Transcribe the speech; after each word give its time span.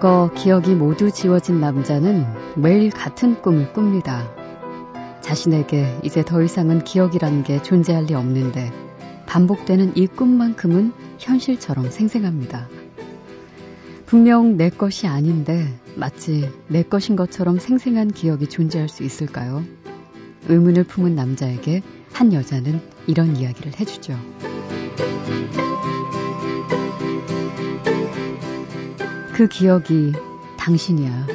과거 0.00 0.32
기억이 0.32 0.74
모두 0.74 1.10
지워진 1.10 1.60
남자는 1.60 2.24
매일 2.56 2.88
같은 2.88 3.42
꿈을 3.42 3.74
꿉니다. 3.74 4.32
자신에게 5.20 5.98
이제 6.02 6.24
더 6.24 6.42
이상은 6.42 6.84
기억이라는 6.84 7.44
게 7.44 7.62
존재할 7.62 8.04
리 8.04 8.14
없는데 8.14 8.72
반복되는 9.26 9.98
이 9.98 10.06
꿈만큼은 10.06 10.94
현실처럼 11.18 11.90
생생합니다. 11.90 12.66
분명 14.06 14.56
내 14.56 14.70
것이 14.70 15.06
아닌데 15.06 15.68
마치 15.96 16.50
내 16.68 16.82
것인 16.82 17.14
것처럼 17.14 17.58
생생한 17.58 18.10
기억이 18.10 18.46
존재할 18.46 18.88
수 18.88 19.02
있을까요? 19.02 19.62
의문을 20.48 20.84
품은 20.84 21.14
남자에게 21.14 21.82
한 22.14 22.32
여자는 22.32 22.80
이런 23.06 23.36
이야기를 23.36 23.78
해주죠. 23.78 24.18
그 29.40 29.48
기억이 29.48 30.12
당신이야. 30.58 31.26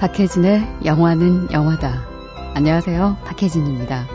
박혜진의 0.00 0.78
영화는 0.86 1.52
영화다. 1.52 2.06
안녕하세요. 2.54 3.18
박혜진입니다. 3.26 4.06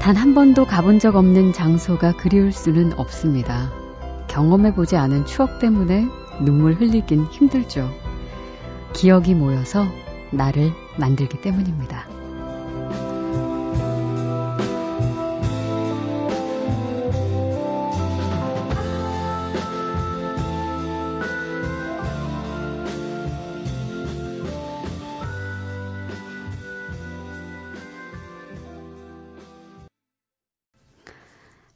단 0.00 0.16
한 0.16 0.34
번도 0.34 0.64
가본 0.64 0.98
적 0.98 1.16
없는 1.16 1.52
장소가 1.52 2.16
그리울 2.16 2.52
수는 2.52 2.98
없습니다. 2.98 3.70
경험해보지 4.28 4.96
않은 4.96 5.26
추억 5.26 5.58
때문에 5.58 6.06
눈물 6.40 6.72
흘리긴 6.72 7.26
힘들죠. 7.26 8.05
기억이 8.96 9.34
모여서 9.34 9.84
나를 10.30 10.72
만들기 10.98 11.42
때문입니다. 11.42 12.06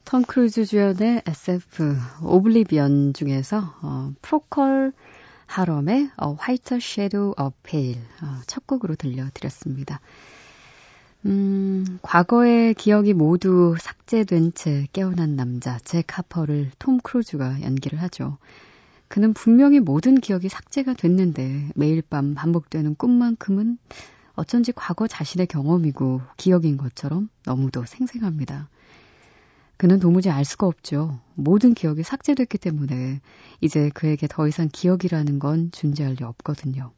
톰 0.06 0.22
크루즈 0.22 0.64
주연의 0.64 1.22
SF 1.26 1.96
Oblivion 2.24 3.12
중에서 3.12 3.74
어, 3.82 4.10
프로컬 4.22 4.92
하럼의 5.50 6.10
어, 6.16 6.36
Whiter 6.40 6.78
Shade 6.80 7.34
of 7.36 7.56
Pale 7.64 8.00
어, 8.22 8.40
첫 8.46 8.66
곡으로 8.66 8.94
들려드렸습니다. 8.94 10.00
음, 11.26 11.98
과거의 12.02 12.74
기억이 12.74 13.14
모두 13.14 13.74
삭제된 13.78 14.54
채 14.54 14.86
깨어난 14.92 15.34
남자 15.34 15.78
잭 15.80 16.16
하퍼를 16.16 16.70
톰 16.78 16.98
크루즈가 16.98 17.62
연기를 17.62 18.00
하죠. 18.02 18.38
그는 19.08 19.34
분명히 19.34 19.80
모든 19.80 20.14
기억이 20.14 20.48
삭제가 20.48 20.94
됐는데 20.94 21.70
매일 21.74 22.00
밤 22.00 22.34
반복되는 22.34 22.94
꿈만큼은 22.94 23.76
어쩐지 24.34 24.72
과거 24.72 25.08
자신의 25.08 25.48
경험이고 25.48 26.20
기억인 26.36 26.76
것처럼 26.76 27.28
너무도 27.44 27.84
생생합니다. 27.86 28.68
그는 29.76 29.98
도무지 29.98 30.30
알 30.30 30.44
수가 30.44 30.68
없죠. 30.68 31.18
모든 31.42 31.74
기억이 31.74 32.02
삭제됐기 32.02 32.58
때문에 32.58 33.20
이제 33.60 33.90
그에게 33.94 34.26
더 34.28 34.46
이상 34.46 34.68
기억이라는 34.70 35.38
건 35.38 35.70
존재할 35.72 36.14
리 36.14 36.24
없거든요. 36.24 36.92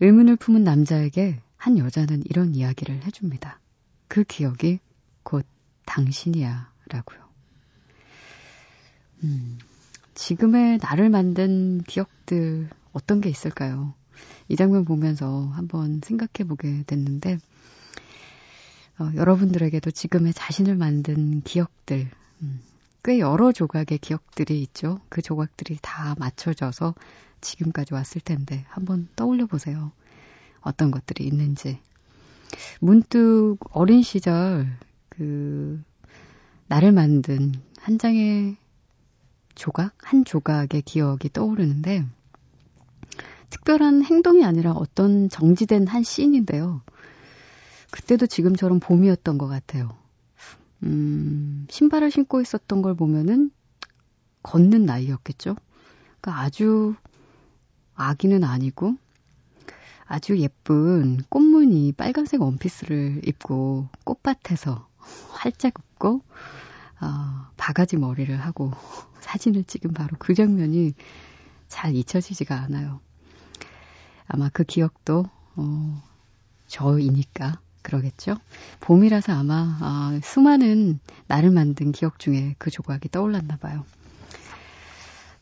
의문을 0.00 0.36
품은 0.36 0.64
남자에게 0.64 1.40
한 1.56 1.78
여자는 1.78 2.22
이런 2.26 2.54
이야기를 2.54 3.04
해줍니다. 3.04 3.60
그 4.08 4.24
기억이 4.24 4.80
곧 5.22 5.46
당신이야 5.86 6.72
라고요. 6.88 7.20
음, 9.24 9.58
지금의 10.14 10.78
나를 10.82 11.08
만든 11.08 11.80
기억들 11.82 12.68
어떤 12.92 13.20
게 13.20 13.28
있을까요? 13.28 13.94
이 14.48 14.56
장면 14.56 14.84
보면서 14.84 15.46
한번 15.54 16.00
생각해 16.02 16.48
보게 16.48 16.82
됐는데, 16.86 17.38
어, 18.98 19.10
여러분들에게도 19.14 19.90
지금의 19.92 20.34
자신을 20.34 20.76
만든 20.76 21.42
기억들, 21.42 22.10
음, 22.42 22.60
꽤 23.04 23.18
여러 23.18 23.50
조각의 23.50 23.98
기억들이 23.98 24.62
있죠. 24.62 25.00
그 25.08 25.22
조각들이 25.22 25.78
다 25.82 26.14
맞춰져서 26.18 26.94
지금까지 27.40 27.94
왔을 27.94 28.20
텐데 28.20 28.64
한번 28.68 29.08
떠올려 29.16 29.46
보세요. 29.46 29.90
어떤 30.60 30.90
것들이 30.90 31.24
있는지. 31.26 31.80
문득 32.80 33.56
어린 33.70 34.02
시절 34.02 34.68
그 35.08 35.82
나를 36.68 36.92
만든 36.92 37.52
한 37.78 37.98
장의 37.98 38.56
조각, 39.54 39.94
한 40.02 40.24
조각의 40.24 40.82
기억이 40.82 41.30
떠오르는데 41.32 42.06
특별한 43.50 44.04
행동이 44.04 44.44
아니라 44.44 44.72
어떤 44.72 45.28
정지된 45.28 45.86
한 45.86 46.02
씬인데요. 46.02 46.82
그때도 47.90 48.26
지금처럼 48.26 48.80
봄이었던 48.80 49.36
것 49.36 49.48
같아요. 49.48 50.01
음, 50.82 51.66
신발을 51.70 52.10
신고 52.10 52.40
있었던 52.40 52.82
걸 52.82 52.94
보면은 52.94 53.50
걷는 54.42 54.84
나이였겠죠? 54.84 55.56
그러니까 56.20 56.42
아주 56.42 56.94
아기는 57.94 58.42
아니고 58.42 58.96
아주 60.06 60.38
예쁜 60.38 61.22
꽃무늬 61.28 61.92
빨간색 61.92 62.42
원피스를 62.42 63.22
입고 63.26 63.88
꽃밭에서 64.04 64.88
활짝 65.30 65.74
웃고 65.78 66.22
어, 67.00 67.50
바가지 67.56 67.96
머리를 67.96 68.34
하고 68.40 68.72
사진을 69.20 69.64
찍은 69.64 69.92
바로 69.92 70.16
그 70.18 70.34
장면이 70.34 70.94
잘 71.68 71.94
잊혀지지가 71.94 72.54
않아요. 72.62 73.00
아마 74.26 74.48
그 74.50 74.64
기억도 74.64 75.24
어, 75.56 76.02
저이니까 76.66 77.60
그러겠죠? 77.82 78.36
봄이라서 78.80 79.32
아마 79.32 79.78
아, 79.80 80.20
수많은 80.22 81.00
나를 81.26 81.50
만든 81.50 81.92
기억 81.92 82.18
중에 82.18 82.54
그 82.58 82.70
조각이 82.70 83.08
떠올랐나 83.10 83.56
봐요. 83.56 83.84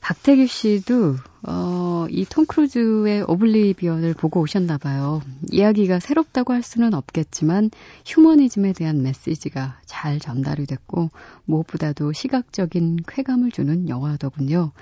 박태규 0.01 0.47
씨도 0.47 1.17
어, 1.43 2.07
이톰 2.11 2.47
크루즈의 2.47 3.23
오블리비언을 3.29 4.15
보고 4.15 4.41
오셨나 4.41 4.79
봐요. 4.79 5.23
이야기가 5.53 6.01
새롭다고 6.01 6.53
할 6.53 6.63
수는 6.63 6.95
없겠지만 6.95 7.71
휴머니즘에 8.07 8.73
대한 8.73 9.03
메시지가 9.03 9.79
잘 9.85 10.19
전달이 10.19 10.67
됐고 10.67 11.11
무엇보다도 11.45 12.13
시각적인 12.13 13.01
쾌감을 13.07 13.53
주는 13.53 13.89
영화더군요. 13.89 14.73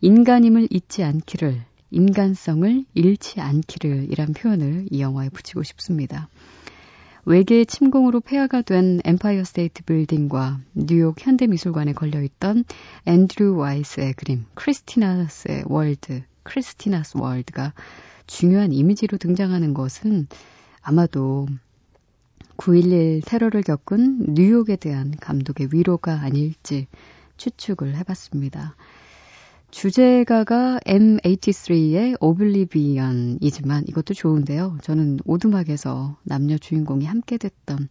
인간임을 0.00 0.68
잊지 0.70 1.02
않기를, 1.02 1.62
인간성을 1.90 2.84
잃지 2.94 3.40
않기를 3.40 4.10
이란 4.10 4.32
표현을 4.32 4.86
이 4.90 5.00
영화에 5.00 5.28
붙이고 5.28 5.62
싶습니다. 5.62 6.28
외계의 7.26 7.64
침공으로 7.66 8.20
폐허가 8.20 8.60
된 8.60 9.00
엠파이어 9.04 9.44
스테이트 9.44 9.82
빌딩과 9.84 10.60
뉴욕 10.74 11.16
현대미술관에 11.18 11.94
걸려있던 11.94 12.64
앤드류 13.06 13.56
와이어스의 13.56 14.12
그림 14.14 14.44
Christina's의 14.54 15.64
World, 15.66 16.22
Christina's 16.42 17.16
World가 17.16 17.72
중요한 18.26 18.72
이미지로 18.72 19.16
등장하는 19.16 19.72
것은 19.72 20.26
아마도 20.82 21.46
9.11 22.58 23.22
테러를 23.24 23.62
겪은 23.62 24.34
뉴욕에 24.34 24.76
대한 24.76 25.12
감독의 25.18 25.68
위로가 25.72 26.20
아닐지 26.20 26.86
추측을 27.36 27.96
해봤습니다. 27.96 28.76
주제가가 29.74 30.78
M83의 30.86 32.16
오블리비언이지만 32.20 33.84
이것도 33.88 34.14
좋은데요. 34.14 34.78
저는 34.82 35.18
오두막에서 35.24 36.16
남녀 36.22 36.56
주인공이 36.56 37.04
함께 37.04 37.38
됐던 37.38 37.88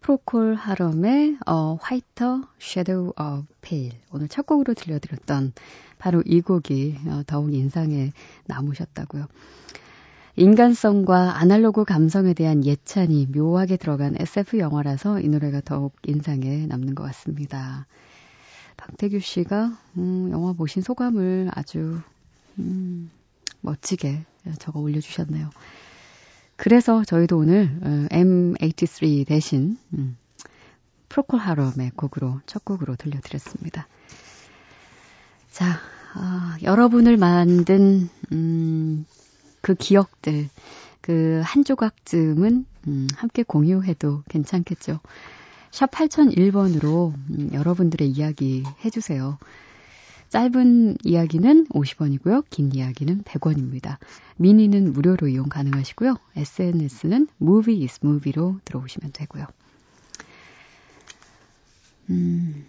프로콜 0.00 0.54
하럼의 0.54 1.36
어, 1.46 1.76
화이터 1.82 2.40
섀도우 2.58 3.12
어 3.18 3.44
페일 3.60 3.92
오늘 4.10 4.26
첫 4.28 4.46
곡으로 4.46 4.72
들려드렸던 4.72 5.52
바로 5.98 6.22
이 6.24 6.40
곡이 6.40 6.96
어, 7.06 7.22
더욱 7.26 7.52
인상에 7.52 8.12
남으셨다고요. 8.46 9.26
인간성과 10.36 11.38
아날로그 11.38 11.84
감성에 11.84 12.32
대한 12.32 12.64
예찬이 12.64 13.26
묘하게 13.26 13.76
들어간 13.76 14.16
SF 14.18 14.58
영화라서 14.58 15.20
이 15.20 15.28
노래가 15.28 15.60
더욱 15.60 15.94
인상에 16.06 16.64
남는 16.66 16.94
것 16.94 17.04
같습니다. 17.04 17.86
박태규 18.82 19.20
씨가 19.20 19.78
음, 19.96 20.30
영화 20.32 20.52
보신 20.52 20.82
소감을 20.82 21.50
아주 21.54 22.00
음, 22.58 23.10
멋지게 23.60 24.24
적어 24.58 24.80
올려주셨네요. 24.80 25.50
그래서 26.56 27.04
저희도 27.04 27.38
오늘 27.38 27.78
어, 27.80 27.86
M83 28.10 29.26
대신 29.26 29.78
음, 29.94 30.16
프로콜 31.08 31.38
하럼의 31.38 31.92
곡으로 31.94 32.40
첫 32.46 32.64
곡으로 32.64 32.96
들려드렸습니다. 32.96 33.86
자, 35.52 35.78
아, 36.14 36.56
여러분을 36.62 37.16
만든 37.16 38.08
음, 38.32 39.06
그 39.60 39.74
기억들, 39.76 40.48
그 41.00 41.40
한 41.44 41.62
조각쯤은 41.64 42.66
음, 42.88 43.08
함께 43.16 43.44
공유해도 43.44 44.24
괜찮겠죠. 44.28 44.98
샵 45.72 45.90
8001번으로 45.90 47.14
음, 47.30 47.50
여러분들의 47.52 48.08
이야기 48.08 48.62
해주세요. 48.84 49.38
짧은 50.28 50.98
이야기는 51.02 51.68
50원이고요. 51.68 52.44
긴 52.50 52.72
이야기는 52.72 53.22
100원입니다. 53.22 53.96
미니는 54.36 54.92
무료로 54.92 55.28
이용 55.28 55.48
가능하시고요. 55.48 56.16
SNS는 56.36 57.26
movie 57.40 57.82
is 57.82 58.00
movie로 58.02 58.60
들어오시면 58.64 59.12
되고요. 59.12 59.46
음. 62.10 62.66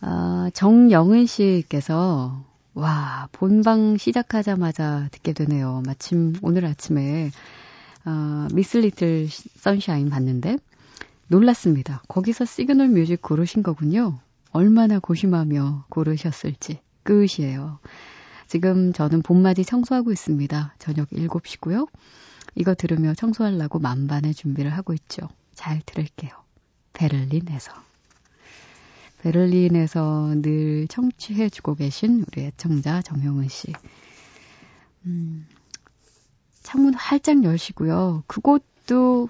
아, 0.00 0.50
정영은 0.52 1.24
씨께서 1.24 2.44
와 2.74 3.28
본방 3.32 3.96
시작하자마자 3.96 5.08
듣게 5.10 5.32
되네요. 5.32 5.82
마침 5.86 6.34
오늘 6.42 6.66
아침에 6.66 7.30
어, 8.04 8.48
Miss 8.52 8.78
Little 8.78 9.28
Sunshine 9.28 10.10
봤는데 10.10 10.58
놀랐습니다. 11.28 12.02
거기서 12.08 12.44
시그널 12.44 12.88
뮤직 12.88 13.22
고르신 13.22 13.62
거군요. 13.62 14.18
얼마나 14.52 14.98
고심하며 14.98 15.86
고르셨을지 15.88 16.80
끝이에요. 17.02 17.78
지금 18.46 18.92
저는 18.92 19.22
봄맞이 19.22 19.64
청소하고 19.64 20.12
있습니다. 20.12 20.74
저녁 20.78 21.08
7시고요. 21.10 21.88
이거 22.54 22.74
들으며 22.74 23.14
청소하려고 23.14 23.78
만반의 23.78 24.34
준비를 24.34 24.70
하고 24.72 24.92
있죠. 24.94 25.28
잘 25.54 25.80
들을게요. 25.84 26.30
베를린에서. 26.92 27.72
베를린에서 29.22 30.34
늘 30.42 30.86
청취해주고 30.88 31.76
계신 31.76 32.24
우리 32.28 32.42
애청자 32.42 33.00
정형은 33.02 33.48
씨. 33.48 33.72
음, 35.06 35.46
창문 36.64 36.94
활짝 36.94 37.44
열시고요. 37.44 38.24
그곳도 38.26 39.28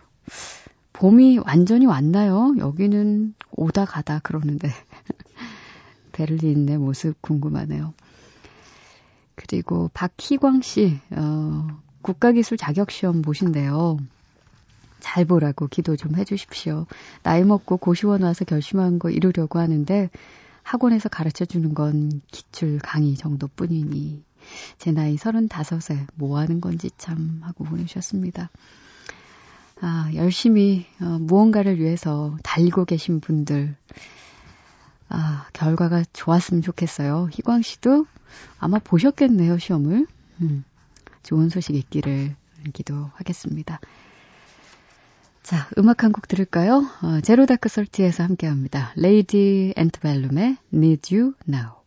봄이 0.94 1.38
완전히 1.44 1.84
왔나요? 1.84 2.54
여기는 2.56 3.34
오다 3.50 3.84
가다 3.84 4.20
그러는데. 4.20 4.70
베를린의 6.12 6.78
모습 6.78 7.20
궁금하네요. 7.20 7.92
그리고 9.34 9.90
박희광 9.92 10.62
씨, 10.62 11.00
어, 11.10 11.66
국가기술 12.02 12.56
자격시험 12.56 13.20
보신대요. 13.20 13.98
잘 15.00 15.24
보라고 15.24 15.66
기도 15.66 15.96
좀 15.96 16.14
해주십시오. 16.14 16.86
나이 17.24 17.42
먹고 17.42 17.78
고시원 17.78 18.22
와서 18.22 18.44
결심한 18.44 19.00
거 19.00 19.10
이루려고 19.10 19.58
하는데 19.58 20.08
학원에서 20.62 21.08
가르쳐 21.08 21.44
주는 21.44 21.74
건 21.74 22.22
기출 22.30 22.78
강의 22.78 23.16
정도뿐이니 23.16 24.22
제 24.78 24.92
나이 24.92 25.16
35에 25.16 26.06
뭐 26.14 26.38
하는 26.38 26.60
건지 26.60 26.90
참 26.98 27.40
하고 27.42 27.64
보내주셨습니다. 27.64 28.50
아, 29.80 30.10
열심히 30.14 30.86
어, 31.00 31.18
무언가를 31.20 31.78
위해서 31.78 32.36
달리고 32.42 32.84
계신 32.84 33.20
분들 33.20 33.76
아, 35.08 35.46
결과가 35.52 36.04
좋았으면 36.12 36.62
좋겠어요. 36.62 37.28
희광 37.32 37.62
씨도 37.62 38.06
아마 38.58 38.78
보셨겠네요, 38.78 39.58
시험을. 39.58 40.06
음, 40.40 40.64
좋은 41.22 41.48
소식 41.50 41.74
있기를 41.76 42.34
기도하겠습니다. 42.72 43.80
자, 45.42 45.68
음악 45.76 46.02
한 46.02 46.10
곡 46.12 46.26
들을까요? 46.26 46.88
어, 47.02 47.20
Zero 47.20 47.44
Dark 47.44 47.68
Thirty에서 47.68 48.22
함께 48.22 48.46
합니다. 48.46 48.92
레이디 48.96 49.74
앤트벨룸의 49.76 50.56
Need 50.72 51.14
You 51.14 51.34
Now. 51.46 51.83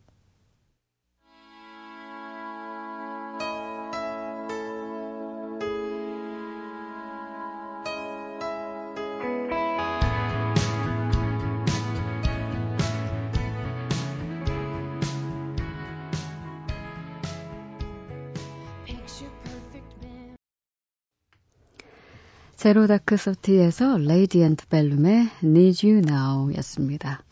Zero 22.58 22.88
Dark 22.88 23.16
Thirty에서 23.16 23.98
Lady 23.98 24.66
Antebellum의 24.66 25.30
Need 25.44 25.86
You 25.86 26.02
Now 26.04 26.52
였습니다. 26.56 27.22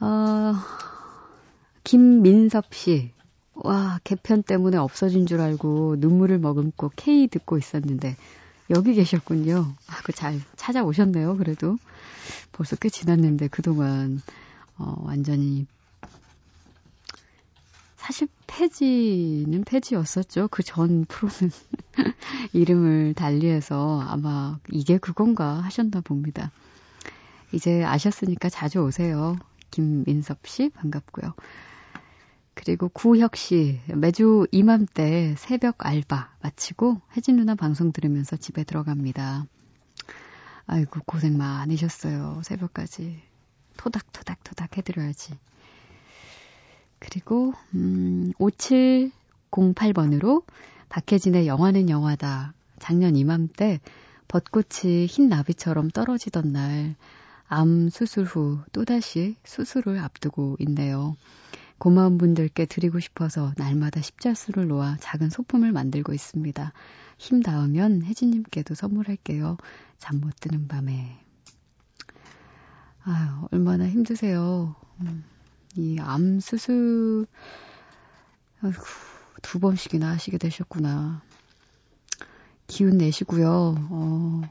어, 0.00 0.54
김민섭 1.84 2.72
씨. 2.74 3.12
와, 3.52 4.00
개편 4.04 4.42
때문에 4.42 4.78
없어진 4.78 5.26
줄 5.26 5.42
알고 5.42 5.96
눈물을 5.98 6.38
머금고 6.38 6.92
K 6.96 7.28
듣고 7.28 7.58
있었는데, 7.58 8.16
여기 8.70 8.94
계셨군요. 8.94 9.74
아, 9.86 10.02
그 10.02 10.12
잘 10.12 10.40
찾아오셨네요, 10.56 11.36
그래도. 11.36 11.76
벌써 12.52 12.74
꽤 12.76 12.88
지났는데, 12.88 13.48
그동안, 13.48 14.22
어, 14.78 14.94
완전히 15.00 15.66
사실 18.08 18.26
폐지는 18.46 19.64
폐지였었죠. 19.64 20.48
그 20.48 20.62
전 20.62 21.04
프로는 21.04 21.52
이름을 22.54 23.12
달리해서 23.12 24.00
아마 24.00 24.58
이게 24.70 24.96
그건가 24.96 25.60
하셨나 25.60 26.00
봅니다. 26.00 26.50
이제 27.52 27.84
아셨으니까 27.84 28.48
자주 28.48 28.78
오세요. 28.80 29.36
김민섭 29.70 30.46
씨 30.46 30.70
반갑고요. 30.70 31.34
그리고 32.54 32.88
구혁 32.88 33.36
씨 33.36 33.78
매주 33.94 34.46
이맘때 34.52 35.34
새벽 35.36 35.84
알바 35.84 36.36
마치고 36.40 37.02
혜진 37.14 37.36
누나 37.36 37.54
방송 37.56 37.92
들으면서 37.92 38.36
집에 38.38 38.64
들어갑니다. 38.64 39.44
아이고 40.66 41.00
고생 41.04 41.36
많으셨어요. 41.36 42.40
새벽까지 42.42 43.20
토닥토닥토닥 43.76 44.78
해드려야지. 44.78 45.34
그리고 46.98 47.52
음, 47.74 48.32
5708번으로 48.38 50.44
박혜진의 50.88 51.46
영화는 51.46 51.90
영화다. 51.90 52.54
작년 52.78 53.16
이맘때 53.16 53.80
벚꽃이 54.28 55.06
흰 55.06 55.28
나비처럼 55.28 55.90
떨어지던 55.90 56.52
날, 56.52 56.96
암 57.46 57.88
수술 57.88 58.24
후 58.24 58.60
또다시 58.72 59.36
수술을 59.44 59.98
앞두고 59.98 60.56
있네요. 60.60 61.16
고마운 61.78 62.18
분들께 62.18 62.66
드리고 62.66 62.98
싶어서 63.00 63.52
날마다 63.56 64.00
십자수를 64.02 64.66
놓아 64.68 64.96
작은 65.00 65.30
소품을 65.30 65.72
만들고 65.72 66.12
있습니다. 66.12 66.72
힘 67.18 67.42
닿으면 67.42 68.02
혜진님께도 68.02 68.74
선물할게요. 68.74 69.56
잠 69.98 70.20
못 70.20 70.34
드는 70.40 70.68
밤에. 70.68 71.18
아유, 73.04 73.48
얼마나 73.52 73.88
힘드세요. 73.88 74.74
음. 75.00 75.24
이 75.78 75.98
암 76.00 76.40
수술 76.40 77.26
아이고, 78.60 78.82
두 79.42 79.60
번씩이나 79.60 80.08
하시게 80.10 80.38
되셨구나. 80.38 81.22
기운 82.66 82.98
내시고요. 82.98 83.76
어, 83.90 84.42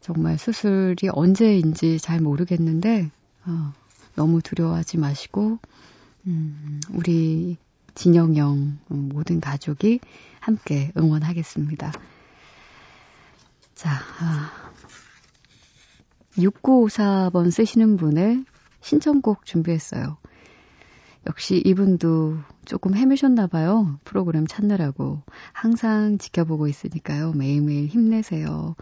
정말 0.00 0.38
수술이 0.38 1.08
언제인지 1.10 1.98
잘 1.98 2.20
모르겠는데 2.20 3.10
어, 3.46 3.72
너무 4.14 4.42
두려워하지 4.42 4.98
마시고 4.98 5.58
음, 6.26 6.80
우리 6.92 7.56
진영영 7.94 8.78
모든 8.88 9.40
가족이 9.40 10.00
함께 10.40 10.92
응원하겠습니다. 10.96 11.92
자, 13.74 13.90
아, 14.20 14.52
6954번 16.36 17.50
쓰시는 17.50 17.96
분의 17.96 18.44
신청곡 18.82 19.46
준비했어요. 19.46 20.18
역시 21.26 21.62
이분도 21.64 22.38
조금 22.64 22.96
헤매셨나 22.96 23.46
봐요. 23.46 23.98
프로그램 24.04 24.46
찾느라고. 24.46 25.22
항상 25.52 26.18
지켜보고 26.18 26.66
있으니까요. 26.66 27.32
매일매일 27.32 27.86
힘내세요. 27.86 28.74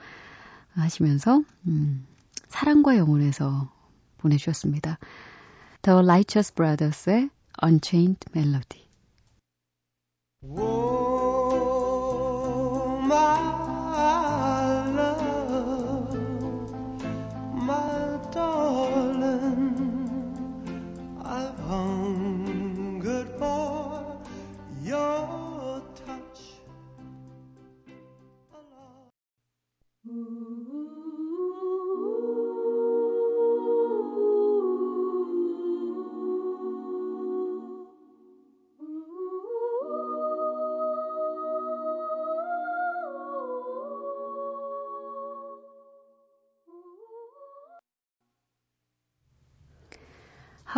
하시면서 0.73 1.43
음, 1.67 2.07
사랑과 2.49 2.97
영혼에서 2.97 3.71
보내주셨습니다. 4.19 4.99
The 5.83 5.99
Righteous 5.99 6.55
Brothers의 6.55 7.31
Unchained 7.63 8.27
Melody. 8.35 8.89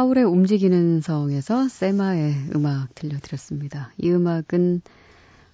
하울의 0.03 0.25
움직이는 0.25 1.01
성에서 1.01 1.69
세마의 1.69 2.49
음악 2.57 2.93
들려드렸습니다. 2.97 3.93
이 3.99 4.11
음악은 4.11 4.83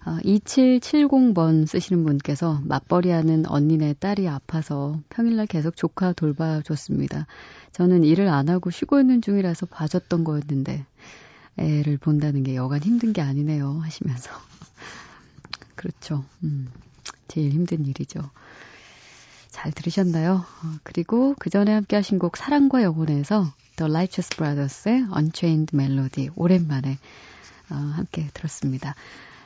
2770번 0.01 1.65
아, 1.65 1.67
쓰시는 1.67 2.03
분께서 2.03 2.59
맞벌이하는 2.65 3.45
언니네 3.47 3.97
딸이 4.01 4.27
아파서 4.27 5.01
평일날 5.11 5.47
계속 5.49 5.77
조카 5.77 6.15
돌봐줬습니다. 6.15 7.27
저는 7.73 8.05
일을 8.05 8.29
안 8.29 8.49
하고 8.49 8.71
쉬고 8.71 8.99
있는 8.99 9.21
중이라서 9.21 9.67
봐줬던 9.67 10.25
거였는데 10.25 10.87
애를 11.59 11.99
본다는 11.99 12.43
게 12.43 12.55
여간 12.55 12.81
힘든 12.81 13.13
게 13.13 13.21
아니네요 13.21 13.81
하시면서 13.83 14.31
그렇죠. 15.77 16.25
음, 16.43 16.69
제일 17.27 17.51
힘든 17.51 17.85
일이죠. 17.85 18.23
잘 19.51 19.73
들으셨나요? 19.73 20.37
어, 20.37 20.79
그리고 20.85 21.35
그 21.39 21.51
전에 21.51 21.75
함께 21.75 21.97
하신 21.97 22.19
곡 22.19 22.39
사랑과 22.39 22.83
영혼에서 22.83 23.53
The 23.79 23.91
Righteous 23.91 24.29
Brothers의 24.37 25.07
Unchained 25.17 25.75
Melody 25.75 26.31
오랜만에 26.35 26.99
어, 27.71 27.75
함께 27.75 28.29
들었습니다. 28.35 28.97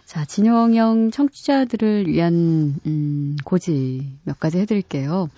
자, 0.06 0.24
진영형 0.24 1.10
청취자들을 1.10 2.06
위한 2.06 2.80
음, 2.86 3.36
고지 3.44 4.16
몇 4.24 4.40
가지 4.40 4.58
해드릴게요. 4.58 5.28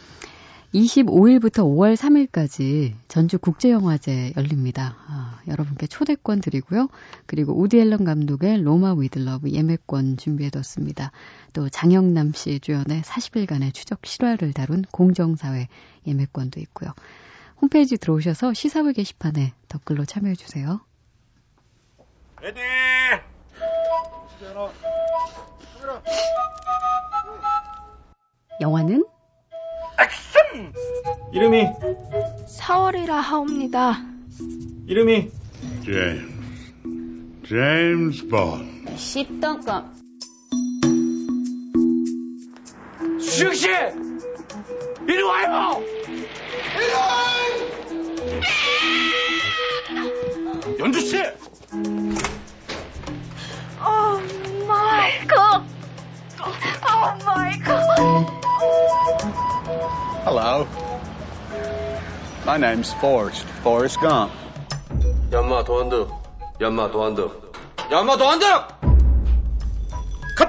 25일부터 0.74 1.62
5월 1.62 1.96
3일까지 1.96 2.94
전주 3.06 3.38
국제영화제 3.38 4.32
열립니다. 4.36 4.96
아, 5.06 5.40
여러분께 5.46 5.86
초대권 5.86 6.40
드리고요. 6.40 6.88
그리고 7.26 7.56
우디 7.56 7.78
앨런 7.78 8.04
감독의 8.04 8.62
로마 8.62 8.94
위들러브 8.94 9.50
예매권 9.50 10.16
준비해뒀습니다. 10.16 11.12
또 11.52 11.68
장영남 11.68 12.32
씨 12.32 12.58
주연의 12.58 13.02
40일간의 13.02 13.72
추적 13.72 14.04
실화를 14.04 14.52
다룬 14.52 14.82
공정사회 14.90 15.68
예매권도 16.06 16.60
있고요. 16.60 16.92
홈페이지 17.60 17.96
들어오셔서 17.96 18.54
시사회 18.54 18.92
게시판에 18.92 19.52
댓글로 19.68 20.04
참여해 20.04 20.34
주세요. 20.34 20.80
레디! 22.40 22.60
영화는 28.60 29.04
액션! 30.00 30.72
이름이 31.32 31.66
4월이라 32.58 33.10
하옵니다. 33.10 33.94
이름이 34.86 35.30
제임스 35.84 37.48
제임스 37.48 38.28
본 38.28 38.84
10등급 38.96 39.94
수영씨! 43.20 43.68
이리 45.08 45.22
와요! 45.22 45.82
연주 50.78 51.00
씨! 51.00 51.16
오 53.80 54.66
마이 54.66 55.26
갓! 55.26 55.62
오 56.40 57.24
마이 57.24 57.58
갓! 57.60 58.34
Hello. 60.24 60.66
My 62.46 62.58
name's 62.58 62.92
Forrest. 62.94 63.46
Forrest 63.60 64.00
Gump. 64.00 64.32
연마 65.32 65.64
도안득. 65.64 66.10
연마 66.60 66.90
도안득. 66.90 67.52
연마 67.90 68.16
도안득! 68.16 68.46
컷! 70.38 70.48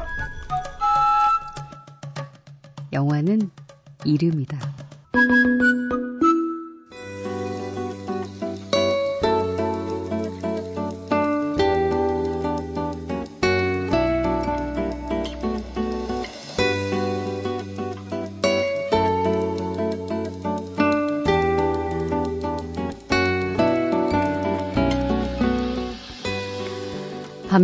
영화는 2.93 3.49
이름이다. 4.05 4.57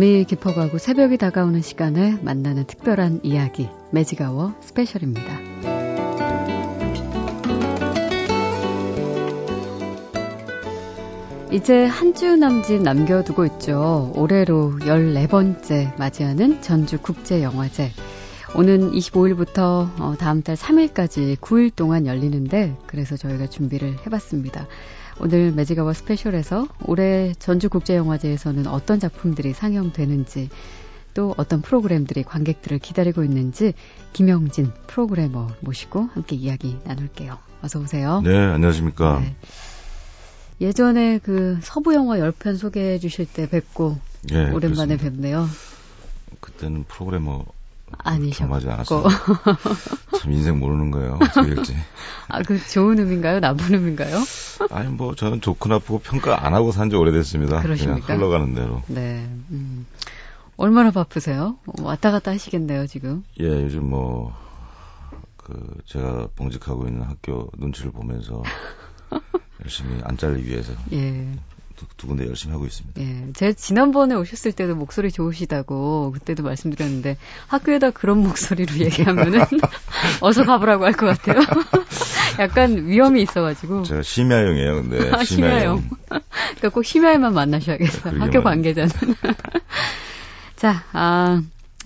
밤이 0.02 0.24
깊어가고 0.24 0.78
새벽이 0.78 1.16
다가오는 1.16 1.62
시간에 1.62 2.18
만나는 2.22 2.64
특별한 2.64 3.20
이야기, 3.22 3.68
매직아워 3.92 4.52
스페셜입니다. 4.60 5.38
이제 11.52 11.84
한 11.84 12.14
주 12.14 12.34
남짓 12.36 12.82
남겨두고 12.82 13.44
있죠. 13.46 14.12
올해로 14.16 14.72
14번째 14.80 15.96
맞이하는 15.96 16.60
전주국제영화제. 16.62 17.92
오는 18.54 18.92
25일부터 18.92 19.88
어, 19.98 20.14
다음 20.18 20.42
달 20.42 20.56
3일까지 20.56 21.36
9일 21.36 21.74
동안 21.74 22.06
열리는데, 22.06 22.76
그래서 22.86 23.16
저희가 23.16 23.46
준비를 23.46 23.96
해봤습니다. 24.06 24.66
오늘 25.20 25.52
매직아워 25.52 25.92
스페셜에서 25.94 26.68
올해 26.84 27.32
전주국제영화제에서는 27.38 28.66
어떤 28.66 29.00
작품들이 29.00 29.54
상영되는지 29.54 30.50
또 31.14 31.34
어떤 31.36 31.62
프로그램들이 31.62 32.22
관객들을 32.24 32.78
기다리고 32.78 33.22
있는지 33.22 33.74
김영진 34.12 34.72
프로그래머 34.86 35.48
모시고 35.60 36.08
함께 36.12 36.36
이야기 36.36 36.78
나눌게요. 36.84 37.38
어서 37.62 37.80
오세요. 37.80 38.20
네, 38.22 38.36
안녕하십니까. 38.36 39.20
네. 39.20 39.34
예전에 40.60 41.18
그 41.22 41.58
서부 41.62 41.94
영화 41.94 42.16
10편 42.16 42.56
소개해 42.56 42.98
주실 42.98 43.26
때 43.26 43.48
뵙고 43.48 43.98
네, 44.22 44.50
오랜만에 44.50 44.96
그렇습니다. 44.96 45.10
뵙네요. 45.10 45.46
그때는 46.40 46.84
프로그래머 46.84 47.44
아니셨고. 47.98 49.04
참 50.18 50.32
인생 50.32 50.58
모르는 50.58 50.90
거예요. 50.90 51.18
어떻게 51.20 51.54
아, 52.28 52.42
그 52.42 52.58
좋은 52.58 52.98
의미인가요? 52.98 53.40
나쁜 53.40 53.74
의미인가요? 53.74 54.16
아니, 54.70 54.88
뭐, 54.88 55.14
저는 55.14 55.40
좋고 55.40 55.68
나쁘고 55.68 55.98
평가 56.00 56.46
안 56.46 56.54
하고 56.54 56.72
산 56.72 56.88
지 56.90 56.96
오래됐습니다. 56.96 57.62
그러십니까? 57.62 58.06
그냥 58.06 58.18
흘러가는 58.20 58.54
대로. 58.54 58.82
네. 58.88 59.28
음. 59.50 59.86
얼마나 60.56 60.90
바쁘세요? 60.90 61.56
왔다 61.80 62.10
갔다 62.10 62.30
하시겠네요, 62.30 62.86
지금. 62.86 63.24
예, 63.40 63.46
요즘 63.46 63.88
뭐, 63.90 64.34
그, 65.36 65.76
제가 65.86 66.28
봉직하고 66.36 66.86
있는 66.86 67.02
학교 67.02 67.50
눈치를 67.58 67.90
보면서 67.92 68.42
열심히 69.64 70.00
안 70.04 70.16
잘리기 70.16 70.48
위해서. 70.50 70.72
예. 70.92 71.32
두, 71.82 71.96
두 71.96 72.06
군데 72.06 72.26
열심히 72.26 72.52
하고 72.52 72.66
있습니다. 72.66 73.00
예. 73.00 73.32
제가 73.34 73.52
지난번에 73.52 74.14
오셨을 74.14 74.52
때도 74.52 74.74
목소리 74.74 75.10
좋으시다고 75.10 76.12
그때도 76.12 76.42
말씀드렸는데 76.42 77.16
학교에다 77.48 77.90
그런 77.90 78.18
목소리로 78.18 78.74
얘기하면은 78.78 79.40
어서 80.20 80.44
가보라고 80.44 80.84
할 80.84 80.92
것 80.92 81.06
같아요. 81.06 81.40
약간 82.38 82.86
위험이 82.86 83.22
있어가지고. 83.22 83.82
제가 83.82 84.02
심야용이에요, 84.02 84.74
근데. 84.82 85.10
아, 85.10 85.24
심야용. 85.24 85.82
그러니까 86.08 86.68
꼭 86.70 86.84
심야에만 86.84 87.34
만나셔야겠어요. 87.34 88.20
학교 88.20 88.42
관계자는. 88.42 88.90
자, 90.56 90.84
아, 90.92 91.42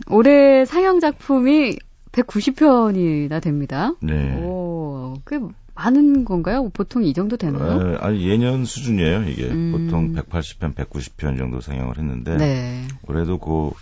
올해 0.08 0.64
상영 0.64 1.00
작품이 1.00 1.78
190편이나 2.12 3.40
됩니다. 3.42 3.92
네. 4.00 4.36
오, 4.42 5.14
꽤 5.26 5.38
많은 5.76 6.24
건가요? 6.24 6.70
보통 6.70 7.04
이 7.04 7.12
정도 7.12 7.36
되나요? 7.36 7.82
네, 7.82 7.96
아니 8.00 8.26
예년 8.28 8.64
수준이에요. 8.64 9.28
이게 9.28 9.44
음. 9.44 9.72
보통 9.72 10.14
180편, 10.14 10.74
190편 10.74 11.38
정도 11.38 11.60
상영을 11.60 11.98
했는데 11.98 12.36
네. 12.36 12.88
올해도 13.06 13.38
그 13.38 13.72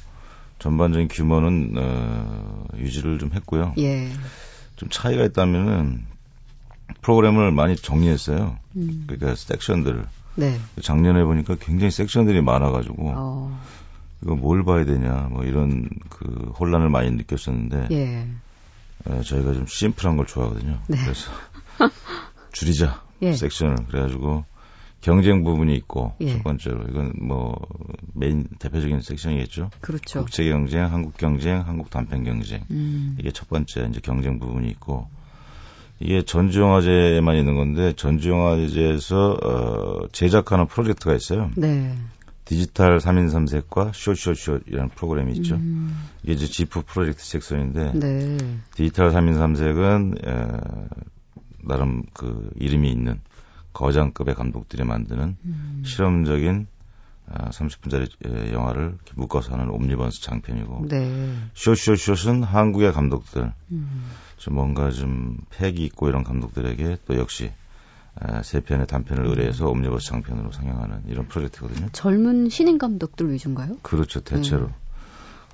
전반적인 0.59 1.09
규모는 1.09 1.75
어, 1.77 2.67
유지를 2.77 3.19
좀 3.19 3.31
했고요. 3.33 3.75
예. 3.79 4.11
좀 4.77 4.89
차이가 4.91 5.25
있다면은 5.25 6.05
프로그램을 7.01 7.53
많이 7.53 7.77
정리했어요. 7.77 8.59
음. 8.77 9.05
그러니까 9.07 9.35
섹션들. 9.37 10.05
네. 10.37 10.59
작년에 10.83 11.23
보니까 11.23 11.55
굉장히 11.61 11.93
섹션들이 11.93 12.41
많아가지고 12.43 13.13
어. 13.15 13.61
이거 14.23 14.35
뭘 14.35 14.65
봐야 14.65 14.85
되냐 14.85 15.29
뭐 15.31 15.45
이런 15.45 15.89
그 16.09 16.53
혼란을 16.59 16.89
많이 16.89 17.11
느꼈었는데 17.13 17.89
예. 17.93 18.27
에, 19.07 19.23
저희가 19.23 19.53
좀 19.53 19.67
심플한 19.67 20.17
걸 20.17 20.27
좋아하거든요. 20.27 20.81
네. 20.89 20.99
그래서 21.03 21.31
줄이자 22.53 23.03
예. 23.23 23.33
섹션을 23.33 23.77
그래가지고 23.89 24.45
경쟁 25.01 25.45
부분이 25.45 25.75
있고 25.77 26.15
예. 26.21 26.33
첫 26.33 26.43
번째로 26.43 26.85
이건 26.89 27.13
뭐 27.21 27.61
메인 28.15 28.47
대표적인 28.59 29.01
섹션이겠죠. 29.03 29.71
그렇죠. 29.81 30.21
국제 30.21 30.49
경쟁, 30.49 30.85
한국 30.91 31.17
경쟁, 31.17 31.61
한국 31.61 31.91
단편 31.91 32.25
경쟁 32.25 32.65
음. 32.71 33.17
이게 33.21 33.31
첫 33.31 33.49
번째 33.49 33.87
이제 33.91 34.01
경쟁 34.03 34.39
부분이 34.39 34.69
있고 34.71 35.07
이게 36.01 36.23
전주영화제에만 36.23 37.37
있는 37.37 37.55
건데 37.55 37.93
전주영화제에서 37.97 39.39
어, 39.43 40.09
제작하는 40.13 40.67
프로젝트가 40.67 41.15
있어요. 41.15 41.51
네. 41.57 41.95
디지털 42.45 42.99
3인 42.99 43.31
3색과 43.31 43.93
쇼쇼쇼이라는 43.95 44.91
프로그램이 44.91 45.33
있죠. 45.35 45.55
음. 45.55 45.97
이게 46.23 46.35
이제 46.35 46.47
JIFF 46.47 46.83
프로젝트 46.87 47.25
섹션인데 47.25 47.93
네. 47.95 48.37
디지털 48.75 49.11
3인 49.11 49.39
3색은 49.39 50.27
에, 50.27 50.95
나름 51.67 52.03
그 52.13 52.51
이름이 52.57 52.91
있는 52.91 53.21
거장급의 53.73 54.35
감독들이 54.35 54.85
만드는 54.85 55.37
음. 55.45 55.83
실험적인 55.85 56.67
아, 57.27 57.49
30분짜리 57.51 58.53
영화를 58.53 58.99
묶어서 59.15 59.55
하는 59.55 59.71
옴니버스 59.71 60.23
장편이고 60.23 60.87
네. 60.89 61.35
쇼쇼쇼는 61.55 62.43
한국의 62.43 62.93
감독들 62.93 63.53
음. 63.73 64.11
좀 64.37 64.55
뭔가 64.55 64.91
좀 64.91 65.39
패기 65.51 65.85
있고 65.85 66.09
이런 66.09 66.23
감독들에게 66.23 66.99
또 67.07 67.17
역시 67.17 67.51
아, 68.17 68.43
세 68.43 68.61
편의 68.61 68.87
단편을 68.87 69.27
의뢰해서 69.27 69.69
옴니버스 69.69 70.07
장편으로 70.09 70.53
상영하는 70.53 71.05
이런 71.09 71.27
프로젝트거든요. 71.27 71.89
젊은 71.93 72.49
신인 72.49 72.79
감독들 72.79 73.33
위주인가요? 73.33 73.79
그렇죠, 73.83 74.21
대체로. 74.21 74.67
네. 74.67 74.73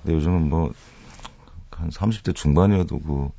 근데 0.03 0.13
요즘은 0.15 0.49
뭐 0.49 0.71
한 1.81 1.89
30대 1.89 2.35
중반이어도 2.35 2.99
그 2.99 3.29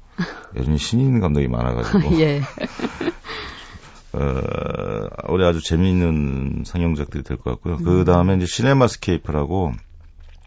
여전히 0.56 0.78
신인 0.78 1.20
감독이 1.20 1.48
많아가지고. 1.48 2.18
예. 2.20 2.40
어, 4.14 5.08
올해 5.28 5.46
아주 5.46 5.62
재미있는 5.62 6.64
상영작들이 6.66 7.22
될 7.22 7.38
것 7.38 7.52
같고요. 7.52 7.76
음. 7.76 7.84
그 7.84 8.04
다음에 8.04 8.36
이제 8.36 8.44
Cinemascape라고 8.46 9.72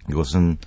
이것은 0.09 0.57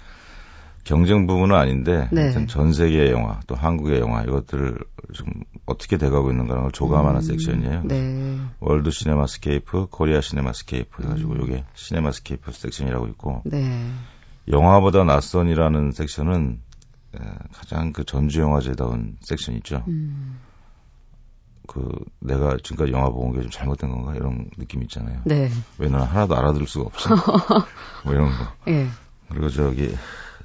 경쟁 0.83 1.27
부분은 1.27 1.55
아닌데 1.55 2.09
네. 2.11 2.47
전 2.47 2.73
세계 2.73 3.11
영화 3.13 3.41
또 3.47 3.55
한국의 3.55 4.01
영화 4.01 4.23
이것들을 4.23 4.79
좀 5.13 5.27
어떻게 5.67 5.97
돼가고 5.99 6.31
있는가라는 6.31 6.63
걸 6.63 6.73
조감하는 6.73 7.21
음. 7.21 7.23
섹션이에요. 7.23 7.83
네. 7.85 8.39
World 8.59 8.91
Cinemascape, 8.91 9.89
Korea 9.91 10.21
Cinemascape 10.21 11.03
해가지고 11.03 11.35
음. 11.35 11.43
이게 11.43 11.65
Cinemascape 11.75 12.51
섹션이라고 12.53 13.07
있고 13.09 13.43
네. 13.45 13.91
영화보다 14.51 15.05
낯선이라는 15.05 15.93
섹션은 15.93 16.61
가장 17.53 17.93
그 17.93 18.05
전주 18.05 18.41
영화제다운 18.41 19.17
섹션 19.23 19.55
있죠. 19.57 19.85
음. 19.89 20.39
그 21.67 21.87
내가 22.21 22.57
지금까지 22.63 22.93
영화 22.93 23.11
본 23.11 23.33
게 23.33 23.43
좀 23.43 23.51
잘못된 23.51 23.91
건가 23.91 24.15
이런 24.15 24.49
느낌 24.57 24.83
있잖아요. 24.83 25.21
네. 25.25 25.51
왜 25.79 25.89
나는 25.89 26.07
하나도 26.07 26.35
알아들을 26.37 26.67
수가 26.67 26.87
없어. 26.87 27.15
뭐 28.05 28.13
이런 28.15 28.29
거. 28.31 28.53
예. 28.69 28.89
그리고 29.29 29.49
저기 29.51 29.95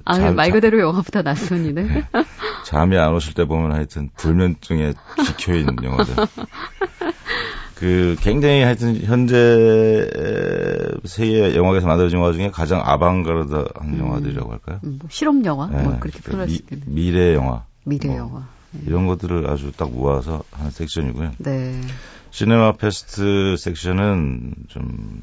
아, 0.04 0.14
잠, 0.16 0.36
말 0.36 0.50
그대로 0.50 0.78
영화보다 0.80 1.22
낯선이네. 1.22 1.82
네. 1.88 2.04
잠이 2.66 2.98
안 2.98 3.14
오실 3.14 3.32
때 3.34 3.46
보면 3.46 3.72
하여튼 3.72 4.10
불면증에 4.16 4.92
지켜 5.24 5.54
있는 5.54 5.76
영화들. 5.82 6.14
그 7.74 8.16
굉장히 8.20 8.62
하여튼 8.62 8.96
현재 9.02 10.08
세계 11.04 11.54
영화계에서 11.56 11.86
만들어진 11.86 12.18
영화 12.18 12.32
중에 12.32 12.50
가장 12.50 12.80
아방가르드한 12.84 13.94
음. 13.94 13.98
영화들이라고 13.98 14.52
할까요? 14.52 14.80
음, 14.84 14.98
뭐 15.00 15.08
실험 15.10 15.44
영화 15.44 15.68
네. 15.68 15.82
뭐 15.82 15.98
그렇게 15.98 16.20
표현할 16.20 16.48
수 16.48 16.56
있겠네요. 16.56 16.86
미래 16.88 17.34
영화. 17.34 17.64
미래 17.84 18.08
뭐 18.08 18.16
영화. 18.18 18.48
네. 18.72 18.80
이런 18.86 19.06
것들을 19.06 19.48
아주 19.50 19.72
딱 19.72 19.90
모아서 19.90 20.42
하는 20.52 20.70
섹션이고요. 20.70 21.32
네. 21.38 21.80
Cinema 22.30 22.72
Fest 22.72 23.56
섹션은 23.56 24.54
좀 24.68 25.22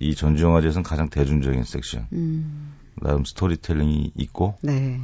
이 0.00 0.14
전주 0.14 0.44
영화제에서는 0.44 0.82
가장 0.82 1.08
대중적인 1.08 1.64
섹션. 1.64 2.06
음. 2.12 2.74
나름 2.96 3.24
스토리텔링이 3.24 4.12
있고 4.16 4.56
네. 4.62 5.00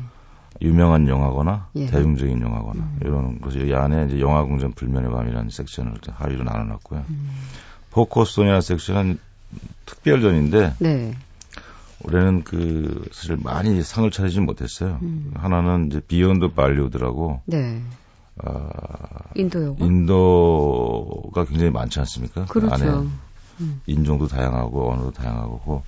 유명한 0.62 1.08
영화거나 1.08 1.68
예. 1.74 1.86
대중적인 1.86 2.40
영화거나 2.40 2.82
음. 2.82 2.98
이런 3.02 3.40
것이 3.40 3.58
이 3.66 3.74
안에 3.74 4.06
이제 4.06 4.20
영화 4.20 4.42
궁전 4.42 4.72
불면의 4.72 5.10
밤이라는 5.10 5.50
섹션을 5.50 5.94
하위로 6.08 6.44
나눠놨고요. 6.44 7.04
음. 7.08 7.30
Focus 7.90 8.15
On이라는 8.15 8.60
섹션은 8.60 9.18
특별전인데 9.86 10.74
네. 10.78 11.14
올해는 12.04 12.42
그 12.44 13.04
사실 13.12 13.36
많이 13.42 13.82
상을 13.82 14.10
차리지 14.10 14.40
못했어요. 14.40 14.98
음. 15.02 15.32
하나는 15.34 15.88
이제 15.88 16.00
Beyond 16.00 16.54
Bollywood라고 16.54 17.42
네. 17.46 17.82
아, 18.38 18.68
인도 19.34 19.62
요 19.62 19.76
인도가 19.78 21.44
굉장히 21.44 21.70
많지 21.70 21.98
않습니까? 22.00 22.46
그 22.46 22.60
그렇죠. 22.60 22.76
그 22.76 22.90
안에 22.90 23.08
음. 23.60 23.80
인종도 23.86 24.26
다양하고 24.28 24.92
언어도 24.92 25.10
다양하고 25.10 25.60
그 25.60 25.82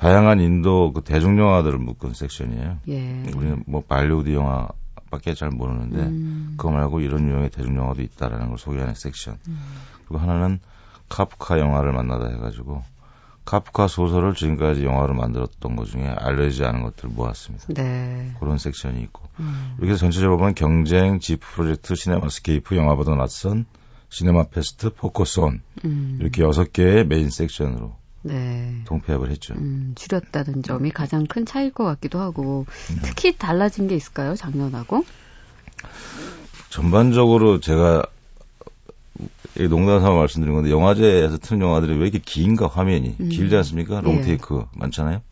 다양한 0.00 0.40
인도 0.40 0.92
그 0.92 1.02
대중 1.02 1.38
영화들을 1.38 1.78
묶은 1.78 2.14
섹션이에요. 2.14 2.78
예. 2.88 3.22
우리는 3.34 3.64
뭐 3.66 3.82
발리우드 3.82 4.32
영화밖에 4.32 5.34
잘 5.34 5.50
모르는데 5.50 5.98
음. 5.98 6.54
그거 6.56 6.70
말고 6.70 7.00
이런 7.00 7.28
유형의 7.28 7.50
대중 7.50 7.76
영화도 7.76 8.02
있다라는 8.02 8.48
걸 8.48 8.58
소개하는 8.58 8.94
섹션. 8.94 9.38
음. 9.48 9.58
그리고 10.06 10.18
하나는 10.18 10.60
카프카 11.08 11.58
영화를 11.58 11.92
만나다 11.92 12.28
해가지고 12.28 12.82
카프카 13.44 13.88
소설을 13.88 14.34
지금까지 14.34 14.84
영화로 14.84 15.14
만들었던 15.14 15.74
것 15.74 15.86
중에 15.86 16.06
알려지지 16.06 16.64
않은 16.64 16.82
것들을 16.82 17.10
모았습니다. 17.10 17.66
네. 17.72 18.34
그런 18.38 18.58
섹션이 18.58 19.00
있고 19.04 19.22
음. 19.40 19.74
이렇게 19.78 19.96
전체적으로 19.96 20.36
보면 20.36 20.54
경쟁, 20.54 21.18
JIFF 21.18 21.46
프로젝트, 21.54 21.94
Cinemascape, 21.94 22.76
영화보다 22.76 23.14
낯선 23.14 23.64
Cinema 24.10 24.44
Fest, 24.48 24.92
Focus 24.94 25.40
On 25.40 25.62
음. 25.84 26.18
이렇게 26.20 26.42
여섯 26.42 26.72
개의 26.72 27.06
메인 27.06 27.30
섹션으로 27.30 27.96
네. 28.22 28.82
통폐합을 28.84 29.30
했죠. 29.30 29.54
음, 29.54 29.92
줄였다는 29.96 30.62
점이 30.62 30.90
가장 30.90 31.26
큰 31.26 31.46
차이일 31.46 31.72
것 31.72 31.84
같기도 31.84 32.20
하고 32.20 32.66
네. 32.90 33.00
특히 33.02 33.36
달라진 33.36 33.88
게 33.88 33.94
있을까요, 33.94 34.34
작년하고? 34.34 35.04
전반적으로 36.68 37.60
제가 37.60 38.04
농담 39.68 40.00
삼아 40.00 40.16
말씀드린 40.16 40.54
건데 40.54 40.70
영화제에서 40.70 41.38
트는 41.38 41.66
영화들이 41.66 41.96
왜 41.96 42.02
이렇게 42.02 42.18
긴가 42.18 42.68
화면이 42.68 43.16
음. 43.20 43.28
길지 43.28 43.56
않습니까? 43.56 44.00
롱테이크 44.00 44.60
예. 44.60 44.78
많잖아요. 44.78 45.22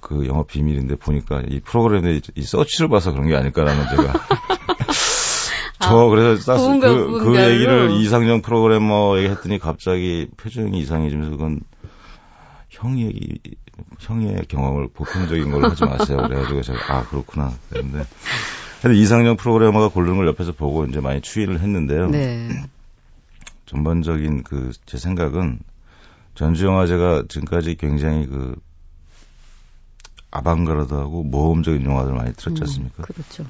그 0.00 0.26
영화 0.26 0.44
비밀인데 0.44 0.96
보니까 0.96 1.42
이 1.48 1.60
프로그램에 1.60 2.20
이 2.34 2.42
서치를 2.42 2.88
봐서 2.88 3.12
그런 3.12 3.26
게 3.26 3.36
아닐까라는 3.36 3.88
제가 3.88 4.12
저 5.88 6.06
아, 6.06 6.08
그래서 6.08 6.42
쌌어 6.42 6.78
그, 6.78 7.18
그 7.24 7.40
얘기를 7.40 7.90
이상형 7.92 8.42
프로그래머에게 8.42 9.30
했더니 9.30 9.58
갑자기 9.58 10.28
표정이 10.36 10.78
이상해지면서 10.80 11.30
그건 11.30 11.60
형 12.70 12.98
얘기 12.98 13.38
형의 13.98 14.44
경험을 14.48 14.88
보편적인 14.88 15.50
걸로 15.50 15.70
하지 15.70 15.84
마세요. 15.84 16.18
그래가지고 16.18 16.62
제가 16.62 16.78
아 16.94 17.06
그렇구나 17.08 17.52
그랬는데 17.70 18.06
근데 18.82 18.96
이상형 18.98 19.36
프로그래머가 19.36 19.88
고르는 19.88 20.16
걸 20.16 20.26
옆에서 20.28 20.52
보고 20.52 20.84
이제 20.84 21.00
많이 21.00 21.20
추이를 21.20 21.60
했는데요. 21.60 22.08
네. 22.10 22.48
전반적인 23.66 24.42
그 24.44 24.72
제 24.86 24.98
생각은 24.98 25.58
전주영화제가 26.36 27.24
지금까지 27.28 27.76
굉장히 27.76 28.26
그 28.26 28.54
아방가르드하고 30.30 31.22
모험적인 31.24 31.84
영화들 31.84 32.12
많이 32.12 32.32
틀었지 32.34 32.60
음, 32.60 32.62
않습니까? 32.62 33.02
음, 33.02 33.04
그렇죠. 33.04 33.44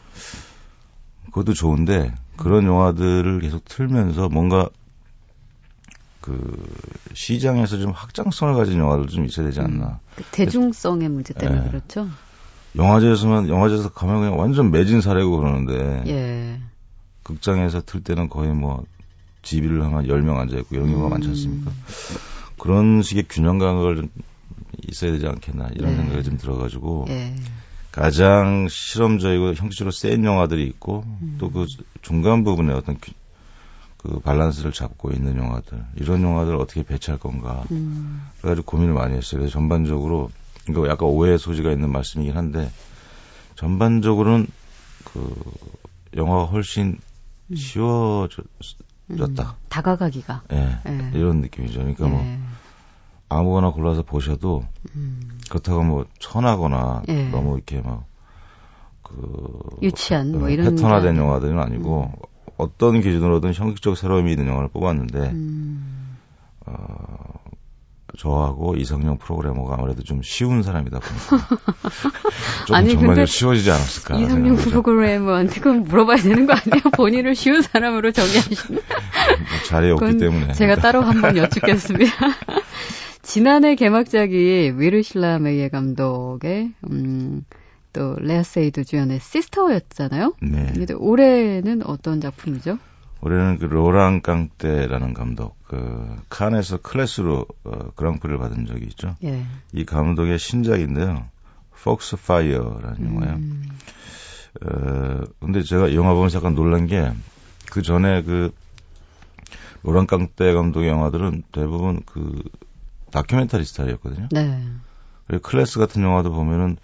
그것도 1.27 1.55
좋은데 1.55 2.15
그런 2.37 2.65
영화들을 2.65 3.41
계속 3.41 3.65
틀면서 3.65 4.29
뭔가 4.29 4.69
그 6.21 6.57
시장에서 7.15 7.79
좀 7.79 7.93
확장성을 7.93 8.55
가진 8.55 8.79
영화들 8.79 9.07
좀 9.07 9.25
있어야 9.25 9.47
되지 9.47 9.61
않나. 9.61 9.87
음, 9.87 9.99
그 10.17 10.25
대중성의 10.33 11.09
문제 11.09 11.33
때문에 11.35 11.67
예. 11.67 11.69
그렇죠. 11.69 12.09
영화제에서만 12.75 13.49
영화제에서 13.49 13.91
가면 13.91 14.21
그냥 14.21 14.39
완전 14.39 14.71
매진 14.71 15.01
사례고 15.01 15.37
그러는데 15.39 16.03
예. 16.09 16.61
극장에서 17.23 17.83
틀 17.87 18.03
때는 18.03 18.29
거의 18.29 18.53
뭐 18.53 18.85
지비를 19.43 19.85
한 19.85 19.93
10명 19.93 20.37
앉아 20.37 20.57
있고 20.59 20.75
이런 20.75 20.89
경우가 20.91 21.09
음. 21.09 21.11
많지 21.11 21.29
않습니까? 21.29 21.71
그런 22.59 23.03
식의 23.03 23.27
균형 23.29 23.59
감각을 23.59 23.97
좀 23.97 24.09
있어야 24.89 25.12
되지 25.12 25.27
않겠나 25.27 25.69
이런 25.75 25.93
네. 25.93 25.97
생각이 25.97 26.25
좀 26.25 26.37
들어가지고 26.39 27.07
예. 27.09 27.35
가장 27.97 28.69
실험적이고 28.69 29.55
형식적으로 29.55 29.91
센 29.91 30.23
영화들이 30.23 30.65
있고 30.65 31.03
음. 31.23 31.37
또그 31.39 31.65
중간 32.03 32.45
부분에 32.45 32.75
어떤 32.75 32.99
그 33.97 34.21
밸런스를 34.21 34.71
잡고 34.73 35.13
있는 35.13 35.39
영화들 35.39 35.83
이런 35.95 36.23
영화들을 36.23 36.59
어떻게 36.59 36.83
배치할 36.83 37.19
건가 37.19 37.65
음. 37.71 38.21
그래가지고 38.39 38.67
고민을 38.67 38.93
많이 38.93 39.17
했어요. 39.17 39.41
그래서 39.41 39.55
전반적으로 39.55 40.31
이거 40.69 40.87
약간 40.89 41.09
오해 41.09 41.39
소지가 41.39 41.73
있는 41.73 41.91
말씀이긴 41.91 42.37
한데 42.37 42.71
전반적으로는 43.55 44.47
그 45.07 45.35
영화가 46.15 46.45
훨씬 46.51 46.99
음. 47.51 47.57
쉬워졌다. 47.57 48.43
음. 49.09 49.67
다가가기가. 49.71 50.43
예. 50.53 50.79
네. 50.85 51.11
이런 51.15 51.41
느낌이죠. 51.41 51.79
그러니까 51.79 52.09
뭐 52.09 52.21
네. 52.21 52.39
아무거나 53.29 53.71
골라서 53.71 54.03
보셔도 54.03 54.65
음. 54.95 55.39
그렇다고 55.49 55.83
뭐 55.83 56.07
천하거나 56.19 57.03
예. 57.09 57.29
너무 57.31 57.57
이렇게 57.57 57.81
막 57.81 58.05
그 59.07 59.77
유치한 59.83 60.33
뭐 60.33 60.49
이런 60.49 60.75
패턴화된 60.75 61.17
영화들은 61.17 61.59
아니고 61.59 62.11
음. 62.12 62.53
어떤 62.57 63.01
기준으로든 63.01 63.55
형식적 63.55 63.97
새로움이 63.97 64.33
있는 64.33 64.49
영화를 64.49 64.69
뽑았는데 64.69 65.19
음. 65.19 66.17
어, 66.67 66.75
저하고 68.19 68.75
이성용 68.77 69.19
프로그래머가 69.19 69.75
아무래도 69.79 70.03
좀 70.03 70.23
쉬운 70.23 70.62
사람이다 70.62 70.99
보니까 70.99 71.47
좀 72.67 72.77
아니, 72.77 72.95
정말 72.95 73.17
좀 73.17 73.27
쉬워지지 73.27 73.71
않았을까 73.71 74.19
이성용 74.19 74.57
프로그래머한테 74.57 75.61
그건 75.61 75.85
물어봐야 75.85 76.17
되는 76.17 76.47
거 76.47 76.55
아니에요? 76.55 76.91
본인을 76.97 77.35
쉬운 77.35 77.62
사람으로 77.62 78.11
정의하시는 78.12 78.81
뭐 78.81 79.61
자리에 79.69 79.91
없기 79.93 80.17
때문에 80.17 80.55
제가 80.55 80.77
따로 80.77 81.03
한번 81.03 81.37
여쭙겠습니다. 81.37 82.12
지난해 83.27 83.75
개막작이 83.75 84.75
위르실라 84.77 85.39
메이에 85.39 85.69
감독의 85.69 86.73
음, 86.91 87.45
또 87.93 88.17
레아 88.19 88.43
세이드 88.43 88.85
주연의 88.85 89.21
시스터였잖아요. 89.21 90.35
네. 90.43 90.73
근데 90.73 90.95
올해는 90.95 91.85
어떤 91.85 92.21
작품이죠? 92.21 92.79
올해는 93.21 93.59
그 93.59 93.65
로랑 93.65 94.21
깡떼라는 94.21 95.15
감독, 95.15 95.57
그 95.67 96.17
칸에서 96.29 96.77
클래스로 96.79 97.47
어, 97.65 97.91
그랑프리를 97.97 98.39
받은 98.39 98.67
적이 98.67 98.87
있죠. 98.87 99.17
예. 99.25 99.43
이 99.73 99.85
감독의 99.85 100.39
신작인데요. 100.39 101.25
Foxfire라는 101.83 102.97
음. 103.01 103.07
영화예요. 103.07 103.39
어, 104.62 105.25
근데 105.41 105.62
제가 105.62 105.95
영화 105.95 106.15
보면서 106.15 106.39
약간 106.39 106.55
놀란 106.55 106.87
게 106.87 107.11
그 107.71 107.83
전에 107.83 108.23
그 108.23 108.53
로랑 109.83 110.07
깡떼 110.07 110.53
감독의 110.53 110.89
영화들은 110.89 111.43
대부분 111.53 112.01
그 112.07 112.43
다큐멘터리 113.16 113.64
스타일이었거든요. 113.64 114.29
네. 114.31 114.62
그리고 115.26 115.42
클래스 115.42 115.79
같은 115.79 116.02
영화도 116.02 116.33
보면은 116.33 116.76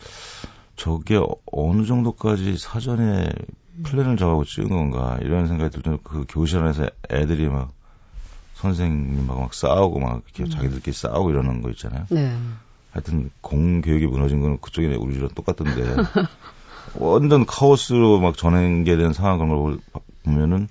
저게 0.77 1.21
어느 1.53 1.85
정도까지 1.85 2.57
사전에 2.57 3.31
플랜을 3.83 4.17
잡아고 4.17 4.45
찍은 4.45 4.71
건가 4.71 5.19
이런 5.21 5.47
생각이 5.47 5.71
들죠. 5.71 5.99
그 6.03 6.25
교실 6.29 6.61
안에서 6.61 6.89
애들이 7.11 7.49
막 7.49 7.71
선생님하고 8.55 9.41
막 9.41 9.53
싸우고 9.53 10.01
막 10.01 10.23
이렇게 10.25 10.45
음. 10.45 10.51
자기들끼리 10.51 10.95
싸우고 10.95 11.31
이러는 11.31 11.61
거 11.61 11.69
있잖아요. 11.71 12.07
네. 12.11 12.35
하여튼 12.93 13.31
공교육이 13.43 14.07
무너진 14.07 14.41
거는 14.41 14.59
그쪽에 14.61 14.87
우리랑 14.95 15.31
똑같던데 15.35 15.97
완전 16.99 17.45
카오스로 17.45 18.21
막 18.21 18.39
전행되는 18.39 19.13
상황 19.13 19.39
그런 19.39 19.63
걸 19.63 19.79
보면은 20.25 20.69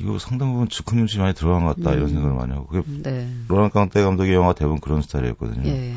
이거 0.00 0.18
상당 0.18 0.52
부분 0.52 0.68
즉흥 0.68 0.98
연출이 1.00 1.20
많이 1.20 1.34
들어간 1.34 1.64
것 1.64 1.76
같다 1.76 1.90
음. 1.90 1.96
이런 1.96 2.08
생각을 2.08 2.34
많이 2.34 2.52
하고 2.52 2.66
그게 2.66 2.82
네. 3.02 3.28
로란 3.48 3.70
깡떼 3.70 4.02
감독의 4.02 4.34
영화 4.34 4.54
대부분 4.54 4.80
그런 4.80 5.02
스타일이었거든요. 5.02 5.68
예. 5.68 5.94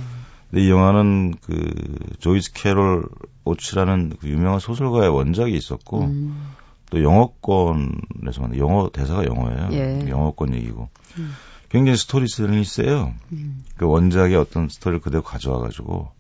근데 0.52 0.66
이 0.66 0.70
영화는 0.70 1.36
그 1.42 1.74
조이스 2.20 2.52
캐롤 2.54 3.08
오츠라는 3.46 4.13
그 4.20 4.28
유명한 4.28 4.60
소설가의 4.60 5.10
원작이 5.10 5.56
있었고 5.56 6.02
음. 6.02 6.54
또 6.89 7.02
영어권에서 7.02 8.42
만든 8.42 8.60
영어 8.60 8.89
대사가 8.92 9.26
영어예요. 9.26 9.70
예. 9.72 10.06
영어권 10.10 10.54
얘기고 10.54 10.89
음. 11.18 11.34
굉장히 11.70 11.98
스토리텔링이 11.98 12.66
세요. 12.66 13.13
음. 13.32 13.63
그 13.78 13.86
원작의 13.88 14.36
어떤 14.36 14.70
스토리를 14.70 15.02
그대로 15.02 15.24
가져와 15.24 15.60
가지고 15.60 16.12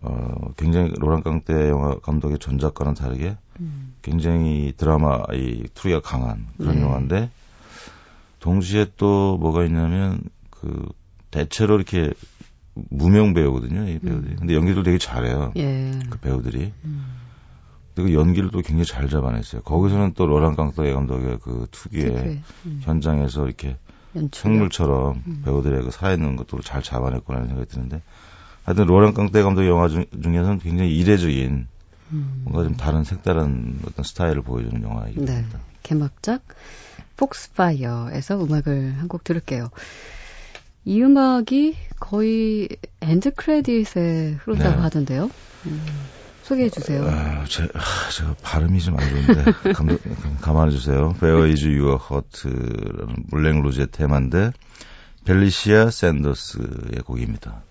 어 0.00 0.52
굉장히 0.56 0.92
로랑 0.96 1.22
깡떼 1.22 1.68
영화 1.68 1.96
감독의 1.98 2.38
전작과는 2.38 2.94
다르게 2.94 3.36
음. 3.60 3.94
굉장히 4.02 4.72
드라마투르기가 4.76 6.00
강한 6.00 6.46
그런 6.56 6.76
네. 6.76 6.82
영화인데 6.82 7.30
동시에 8.40 8.86
또 8.96 9.36
뭐가 9.38 9.64
있냐면 9.64 10.20
그 10.50 10.88
대체로 11.30 11.76
이렇게 11.76 12.12
무명 12.90 13.34
배우거든요, 13.34 13.88
이 13.88 13.98
배우들이. 13.98 14.32
음. 14.32 14.36
근데 14.38 14.54
연기도 14.54 14.82
되게 14.82 14.98
잘해요. 14.98 15.52
예. 15.56 15.98
그 16.10 16.18
배우들이. 16.18 16.72
음. 16.84 17.14
그 17.94 18.14
연기를 18.14 18.50
또 18.52 18.60
굉장히 18.60 18.84
잘 18.84 19.08
잡아냈어요. 19.08 19.62
거기서는 19.62 20.12
또 20.14 20.26
로랑 20.26 20.54
깡떡의 20.54 20.94
감독의 20.94 21.38
그 21.42 21.66
특유의 21.72 22.42
음. 22.66 22.80
현장에서 22.82 23.44
이렇게 23.44 23.76
생물처럼 24.32 25.22
음. 25.26 25.42
배우들의 25.44 25.82
그 25.82 25.90
살아있는 25.90 26.36
것도 26.36 26.60
잘 26.60 26.80
잡아냈구나 26.82 27.44
생각이 27.46 27.68
드는데 27.68 28.02
하여튼 28.62 28.86
로랑 28.86 29.14
깡떼 29.14 29.42
감독의 29.42 29.68
영화 29.68 29.88
중, 29.88 30.04
중에서는 30.22 30.58
굉장히 30.60 30.96
이례적인 30.96 31.66
음. 32.12 32.42
뭔가 32.44 32.64
좀 32.64 32.76
다른 32.76 33.04
색다른 33.04 33.78
어떤 33.86 34.04
스타일을 34.04 34.42
보여주는 34.42 34.82
영화이기도 34.82 35.24
네. 35.26 35.34
합니다. 35.36 35.60
개막작 35.82 36.42
Foxfire에서 37.16 38.42
음악을 38.44 38.94
한 38.98 39.08
곡 39.08 39.24
들을게요. 39.24 39.70
이 40.84 41.02
음악이 41.02 41.76
거의 42.00 42.68
end 43.00 43.32
credit에 43.34 44.38
흐른다고 44.40 44.76
네. 44.76 44.82
하던데요. 44.82 45.30
음, 45.66 45.86
소개해 46.44 46.70
주세요. 46.70 47.04
아, 47.06 47.44
제, 47.46 47.64
아, 47.74 48.10
제가 48.10 48.36
발음이 48.42 48.80
좀 48.80 48.96
안 48.98 49.08
좋은데 49.08 49.72
감, 49.74 49.98
가만히 50.40 50.72
주세요. 50.72 51.14
Where 51.22 51.50
is 51.50 51.64
your 51.66 51.98
heart라는 52.00 53.24
Moulin 53.30 53.60
Rouge의 53.62 53.88
테마인데 53.92 54.52
펠리시아 55.24 55.90
샌더스의 55.90 57.02
곡입니다. 57.04 57.62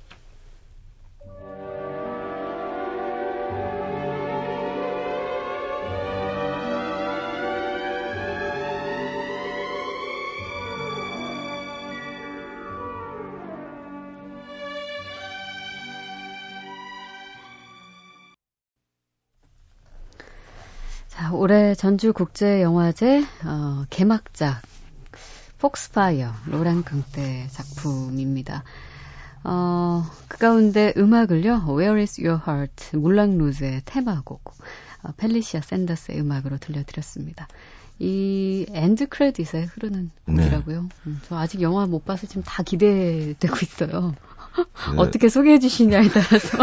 올해 21.33 21.75
전주국제영화제 21.75 23.23
어, 23.45 23.85
개막작 23.89 24.61
Foxfire 25.57 26.31
로랑 26.47 26.83
깡떼 26.83 27.47
작품입니다. 27.49 28.63
어, 29.43 30.03
그 30.27 30.37
가운데 30.37 30.93
음악을요, 30.97 31.65
Where 31.67 32.01
is 32.01 32.19
your 32.21 32.41
heart? 32.45 32.97
Moulin 32.97 33.37
Rouge의 33.37 33.81
테마곡, 33.85 34.53
어, 35.03 35.09
펠리시아 35.17 35.61
샌더스의 35.61 36.19
음악으로 36.19 36.57
들려드렸습니다. 36.57 37.47
이 37.99 38.65
end 38.69 39.07
credit에 39.07 39.63
흐르는 39.63 40.11
곡이라고요. 40.25 40.81
네. 40.83 40.89
음, 41.07 41.19
저 41.23 41.37
아직 41.37 41.61
영화 41.61 41.87
못 41.87 42.05
봐서 42.05 42.27
지금 42.27 42.43
다 42.43 42.61
기대되고 42.61 43.55
있어요. 43.63 44.11
네. 44.11 44.17
어떻게 44.97 45.29
소개해 45.29 45.59
주시냐에 45.59 46.07
따라서 46.09 46.57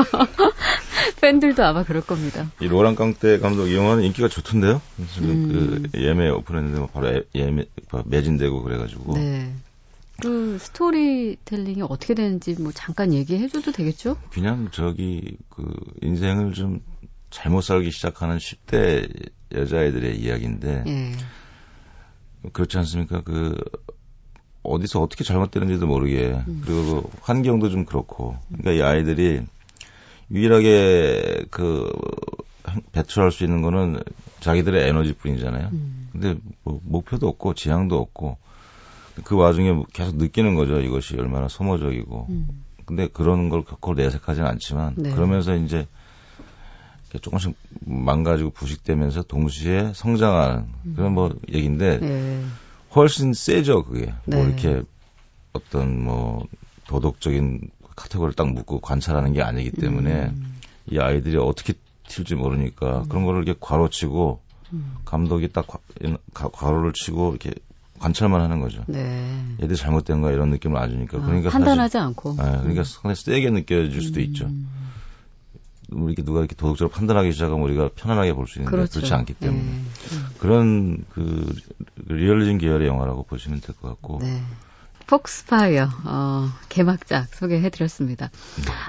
팬들도 1.20 1.64
아마 1.64 1.84
그럴 1.84 2.02
겁니다. 2.02 2.50
이 2.60 2.66
로랑 2.66 2.94
깡떼 2.94 3.38
감독 3.38 3.68
이 3.68 3.76
영화는 3.76 4.04
인기가 4.04 4.28
좋던데요. 4.28 4.80
지금 5.12 5.30
음. 5.30 5.88
그 5.92 6.00
예매 6.00 6.28
오픈했는데 6.28 6.78
뭐 6.78 6.88
바로 6.88 7.22
예매 7.34 7.64
매진되고 8.06 8.62
그래가지고. 8.62 9.14
네. 9.14 9.52
그 10.22 10.58
스토리텔링이 10.60 11.82
어떻게 11.82 12.14
되는지 12.14 12.54
뭐 12.60 12.70
잠깐 12.72 13.12
얘기해줘도 13.12 13.72
되겠죠? 13.72 14.16
그냥 14.30 14.68
저기 14.70 15.36
그 15.48 15.64
인생을 16.02 16.52
좀 16.52 16.80
잘못 17.30 17.62
살기 17.62 17.90
시작하는 17.90 18.38
10대 18.38 19.30
여자애들의 19.52 20.16
이야기인데 20.16 20.84
예. 20.86 21.12
그렇지 22.52 22.78
않습니까? 22.78 23.22
그 23.22 23.56
어디서 24.62 25.02
어떻게 25.02 25.24
잘못되는지도 25.24 25.86
모르게 25.86 26.42
음. 26.46 26.62
그리고 26.64 27.02
그 27.02 27.10
환경도 27.22 27.70
좀 27.70 27.84
그렇고 27.84 28.36
그러니까 28.48 28.72
이 28.72 28.82
아이들이 28.82 29.42
유일하게 30.30 31.46
그 31.50 31.90
배출할 32.92 33.30
수 33.30 33.44
있는 33.44 33.62
거는 33.62 34.00
자기들의 34.40 34.88
에너지뿐이잖아요. 34.88 35.68
음. 35.72 36.08
근데 36.12 36.36
뭐 36.62 36.80
목표도 36.84 37.28
없고 37.28 37.54
지향도 37.54 37.96
없고 37.98 38.38
그 39.24 39.36
와중에 39.36 39.82
계속 39.92 40.16
느끼는 40.16 40.54
거죠. 40.54 40.80
이것이 40.80 41.16
얼마나 41.16 41.48
소모적이고. 41.48 42.26
음. 42.28 42.64
근데 42.84 43.08
그런 43.08 43.48
걸 43.48 43.64
겪고 43.64 43.94
내색하지는 43.94 44.46
않지만 44.46 44.94
네. 44.96 45.10
그러면서 45.14 45.54
이제 45.56 45.86
조금씩 47.20 47.54
망가지고 47.80 48.50
부식되면서 48.50 49.22
동시에 49.22 49.92
성장하는 49.94 50.66
그런 50.96 51.12
뭐 51.12 51.34
얘기인데 51.48 51.98
네. 52.00 52.44
훨씬 52.94 53.32
세죠 53.32 53.84
그게 53.84 54.06
뭐 54.06 54.14
네. 54.26 54.36
뭐 54.36 54.46
이렇게 54.46 54.82
어떤 55.52 56.02
뭐 56.02 56.46
도덕적인 56.86 57.70
카테고리를 57.96 58.34
딱 58.34 58.52
묶고 58.52 58.80
관찰하는 58.80 59.32
게 59.32 59.42
아니기 59.42 59.70
때문에 59.70 60.26
음. 60.26 60.56
이 60.90 60.98
아이들이 60.98 61.36
어떻게 61.36 61.74
튈지 62.08 62.34
모르니까 62.34 63.02
음. 63.02 63.08
그런 63.08 63.24
거를 63.24 63.42
이렇게 63.42 63.58
괄호치고 63.60 64.40
음. 64.72 64.94
감독이 65.04 65.48
딱 65.52 65.66
과, 65.66 66.48
괄호를 66.48 66.92
치고 66.92 67.30
이렇게 67.30 67.52
관찰만 67.98 68.40
하는 68.40 68.60
거죠. 68.60 68.82
네. 68.86 69.40
얘들 69.62 69.76
잘못된 69.76 70.20
거 70.20 70.30
이런 70.32 70.50
느낌을 70.50 70.76
안 70.76 70.90
주니까. 70.90 71.18
아, 71.18 71.20
그러니까 71.24 71.50
판단하지 71.50 71.92
사실, 71.92 72.06
않고. 72.06 72.30
네, 72.36 72.42
그러니까 72.42 72.82
음. 72.82 72.84
상당히 72.84 73.14
세게 73.16 73.50
느껴질 73.50 74.02
수도 74.02 74.20
있죠. 74.20 74.46
음. 74.46 74.68
우리 75.92 76.12
이렇게 76.12 76.22
누가 76.24 76.40
이렇게 76.40 76.54
도덕적으로 76.56 76.88
판단하기 76.90 77.32
시작하면 77.32 77.62
우리가 77.62 77.90
편안하게 77.94 78.32
볼 78.32 78.46
수 78.46 78.58
있는데 78.58 78.76
그렇죠. 78.76 78.94
그렇지 78.98 79.14
않기 79.14 79.34
때문에 79.34 79.62
네. 79.62 79.80
그런 80.38 81.04
그 81.10 81.54
리얼리즘 82.08 82.58
계열의 82.58 82.88
영화라고 82.88 83.22
보시면 83.24 83.60
될 83.60 83.74
것 83.76 83.88
같고 83.88 84.18
네. 84.22 84.42
Foxfire 85.06 85.88
어, 86.04 86.48
개막작 86.68 87.34
소개해드렸습니다. 87.34 88.30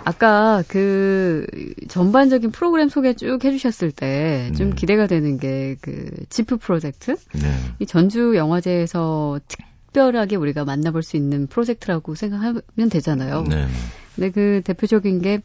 아까 0.04 0.64
그 0.68 1.46
전반적인 1.88 2.52
프로그램 2.52 2.90
소개 2.90 3.14
쭉 3.14 3.44
해주셨을 3.44 3.92
때좀 3.92 4.70
네. 4.72 4.76
기대가 4.76 5.08
되는 5.08 5.38
게 5.38 5.76
그 5.82 6.10
JIFF 6.30 6.58
프로젝트 6.58 7.16
네. 7.34 7.56
이 7.80 7.86
전주 7.86 8.36
영화제에서 8.36 9.40
특별하게 9.48 10.36
우리가 10.36 10.66
만나볼 10.66 11.04
수 11.04 11.18
있는 11.18 11.48
프로젝트라고 11.48 12.16
생각하면 12.16 12.62
되잖아요. 12.92 13.44
네. 13.44 13.68
근데 14.16 14.32
그 14.32 14.62
대표적인 14.64 15.22
게 15.22 15.42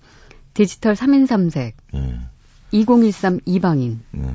디지털 0.55 0.95
3인 0.95 1.27
3색, 1.27 1.73
네. 1.93 2.21
2013 2.73 3.41
이방인. 3.47 4.01
네. 4.13 4.29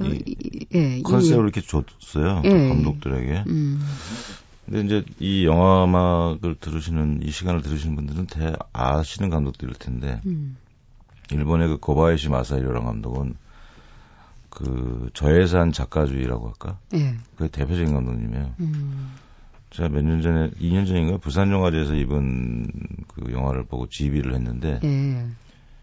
어, 0.00 0.04
이, 0.04 0.66
예, 0.74 1.02
컨셉을 1.02 1.42
이 1.42 1.46
렇게 1.46 1.60
줬어요. 1.60 2.42
예. 2.44 2.68
감독들에게. 2.68 3.44
음. 3.48 3.80
근데 4.70 4.80
이제 4.82 5.04
이 5.18 5.46
영화 5.46 5.84
음악을 5.84 6.56
들으시는 6.56 7.20
이 7.22 7.30
시간을 7.30 7.62
들으시는 7.62 7.96
분들은 7.96 8.26
대 8.26 8.52
아시는 8.72 9.30
감독들일 9.30 9.74
텐데 9.74 10.20
음. 10.26 10.56
일본의 11.30 11.68
그 11.68 11.76
고바야시 11.78 12.28
마사히로라는 12.28 12.86
감독은 12.86 13.34
그 14.50 15.10
저예산 15.14 15.72
작가주의라고 15.72 16.46
할까? 16.48 16.78
예. 16.94 17.16
그게 17.36 17.48
대표적인 17.50 17.94
감독님이에요. 17.94 18.54
음. 18.60 19.12
제가 19.70 19.88
몇 19.90 20.02
년 20.02 20.22
전에 20.22 20.50
2년 20.52 20.86
전인가 20.86 21.18
부산 21.18 21.50
영화제에서 21.50 21.94
이번 21.94 22.66
그 23.08 23.30
영화를 23.32 23.64
보고 23.64 23.86
지휘를 23.88 24.34
했는데 24.34 24.80
예. 24.84 25.26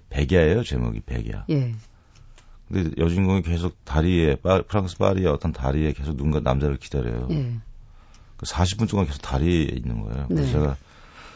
백야예요 0.10 0.64
제목이 0.64 1.02
백야. 1.02 1.46
예. 1.50 1.74
근데 2.68 2.92
여주인공이 2.98 3.44
계속 3.44 3.84
다리에 3.86 4.36
파, 4.38 4.62
프랑스 4.64 4.98
파리의 4.98 5.28
어떤 5.28 5.52
다리에 5.54 5.94
계속 5.94 6.18
누군가 6.18 6.40
남자를 6.40 6.78
기다려요. 6.78 7.28
예. 7.32 7.60
그 8.38 8.46
40분 8.46 8.90
동안 8.90 9.06
계속 9.06 9.22
다리에 9.22 9.64
있는 9.64 10.02
거예요. 10.02 10.26
그래서 10.28 10.44
네. 10.46 10.52
제가 10.52 10.76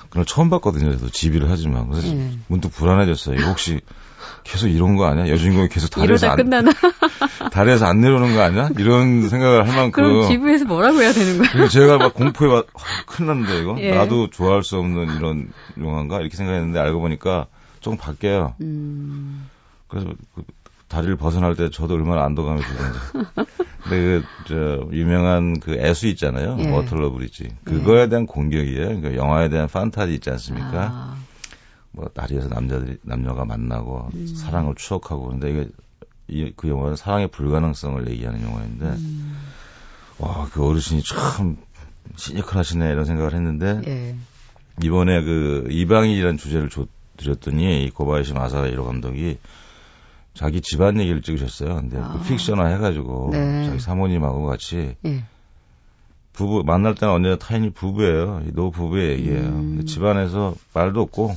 그걸 0.09 0.25
처음 0.25 0.49
봤거든요. 0.49 0.91
저도 0.93 1.09
지휘를 1.09 1.49
하지만 1.49 1.89
그래서 1.89 2.07
예. 2.09 2.31
문득 2.47 2.71
불안해졌어요. 2.73 3.35
이거 3.35 3.49
혹시 3.49 3.79
계속 4.43 4.67
이런 4.67 4.95
거 4.95 5.05
아니야? 5.05 5.29
여주인공이 5.29 5.69
계속 5.69 5.89
다리에서 5.89 6.29
안, 6.29 6.37
끝나나? 6.37 6.71
다리에서 7.51 7.85
안 7.85 8.01
내려오는 8.01 8.35
거 8.35 8.41
아니야? 8.41 8.69
이런 8.77 9.29
생각을 9.29 9.67
할 9.67 9.75
만큼. 9.75 9.91
그럼 9.91 10.27
지부에서 10.27 10.65
뭐라고 10.65 11.01
해야 11.01 11.11
되는 11.11 11.37
거야? 11.37 11.67
제가 11.67 11.97
막 11.97 12.13
공포에 12.13 12.47
막 12.47 12.67
큰일 13.05 13.27
났는데 13.27 13.61
이거 13.61 13.75
예. 13.79 13.91
나도 13.91 14.29
좋아할 14.29 14.63
수 14.63 14.77
없는 14.77 15.17
이런 15.17 15.51
영화인가 15.79 16.19
이렇게 16.19 16.35
생각했는데 16.35 16.79
알고 16.79 17.01
보니까 17.01 17.47
조금 17.79 17.97
바뀌어요. 17.97 18.55
음. 18.61 19.47
그래서 19.87 20.07
그 20.35 20.43
다리를 20.87 21.15
벗어날 21.17 21.55
때 21.55 21.69
저도 21.69 21.93
얼마나 21.93 22.23
안도감이 22.25 22.61
들던지. 22.61 22.99
근데 23.89 24.21
그, 24.21 24.23
저, 24.47 24.89
유명한 24.95 25.59
그 25.59 25.73
애수 25.73 26.07
있잖아요. 26.07 26.57
예. 26.59 26.69
워털러 26.69 27.11
브리지. 27.11 27.49
그거에 27.63 28.07
대한 28.07 28.25
공격이에요. 28.25 28.85
그러니까 28.87 29.15
영화에 29.15 29.49
대한 29.49 29.67
판타지 29.67 30.13
있지 30.15 30.29
않습니까? 30.29 30.89
아. 30.91 31.17
뭐 31.91 32.07
다리에서 32.13 32.49
남자들이 32.49 32.97
남녀가 33.01 33.45
만나고 33.45 34.09
음. 34.13 34.27
사랑을 34.27 34.75
추억하고 34.75 35.25
그런데 35.25 35.49
이게 35.49 35.67
이, 36.27 36.53
그 36.55 36.69
영화는 36.69 36.95
사랑의 36.95 37.27
불가능성을 37.29 38.07
얘기하는 38.11 38.43
영화인데 38.43 38.85
음. 38.85 39.37
와그 40.19 40.63
어르신이 40.63 41.01
참 41.03 41.57
시니컬하시네 42.15 42.91
이런 42.91 43.05
생각을 43.05 43.33
했는데 43.33 43.81
예. 43.87 44.15
이번에 44.83 45.23
그 45.23 45.67
이방인이라는 45.71 46.37
주제를 46.37 46.69
줘, 46.69 46.85
드렸더니 47.17 47.83
이 47.83 47.89
고바야시 47.89 48.33
마사히로 48.33 48.85
감독이 48.85 49.39
자기 50.39 50.61
집안 50.61 50.97
얘기를 51.01 51.21
찍으셨어요. 51.21 51.75
근데 51.75 51.97
그 51.97 52.01
아. 52.01 52.13
그 52.13 52.23
픽션화 52.23 52.67
해가지고 52.67 53.31
네. 53.33 53.65
자기 53.65 53.79
사모님하고 53.81 54.45
같이 54.45 54.95
예. 55.05 55.25
부부 56.31 56.63
만날 56.65 56.95
때는 56.95 57.13
언제나 57.13 57.35
타인이 57.35 57.71
부부예요. 57.71 58.43
노 58.53 58.71
부부의 58.71 59.17
얘기예요. 59.17 59.49
음. 59.49 59.85
집안에서 59.85 60.55
말도 60.73 61.01
없고 61.01 61.35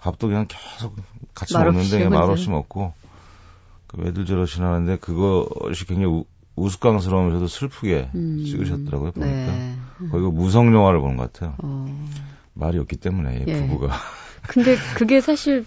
밥도 0.00 0.28
그냥 0.28 0.46
계속 0.46 0.94
같이 1.32 1.54
먹는데 1.54 2.04
그냥 2.04 2.10
말없이 2.10 2.50
먹고 2.50 2.92
그 3.86 4.06
왜들 4.06 4.26
저러시나 4.26 4.74
하는데 4.74 4.98
그것이 4.98 5.86
굉장히 5.86 6.12
우, 6.12 6.24
우스꽝스러우면서도 6.56 7.46
슬프게 7.48 8.10
음. 8.14 8.44
찍으셨더라고요 8.44 9.12
보니까 9.12 9.52
네. 9.52 9.74
거의 10.10 10.30
무성 10.30 10.74
영화를 10.74 11.00
보는 11.00 11.16
것 11.16 11.32
같아요. 11.32 11.54
어. 11.62 12.06
말이 12.52 12.78
없기 12.78 12.96
때문에 12.96 13.44
예. 13.46 13.66
부부가. 13.66 13.88
근데 14.48 14.76
그게 14.96 15.22
사실 15.22 15.64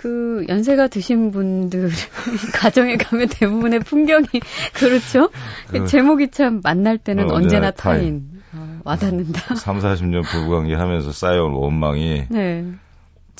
그 0.00 0.46
연세가 0.48 0.88
드신 0.88 1.30
분들 1.30 1.90
가정에 2.56 2.96
가면 2.96 3.28
대부분의 3.28 3.80
풍경이 3.80 4.28
그렇죠. 4.72 5.28
그, 5.68 5.86
제목이 5.86 6.30
참 6.30 6.62
만날 6.64 6.96
때는 6.96 7.30
어, 7.30 7.34
언제나 7.34 7.70
타인. 7.70 8.00
타인. 8.00 8.42
어, 8.54 8.80
와닿는다. 8.84 9.56
3, 9.56 9.78
40년 9.78 10.24
부부관계 10.24 10.74
하면서 10.74 11.12
쌓여온 11.12 11.52
원망이 11.52 12.28
네. 12.30 12.72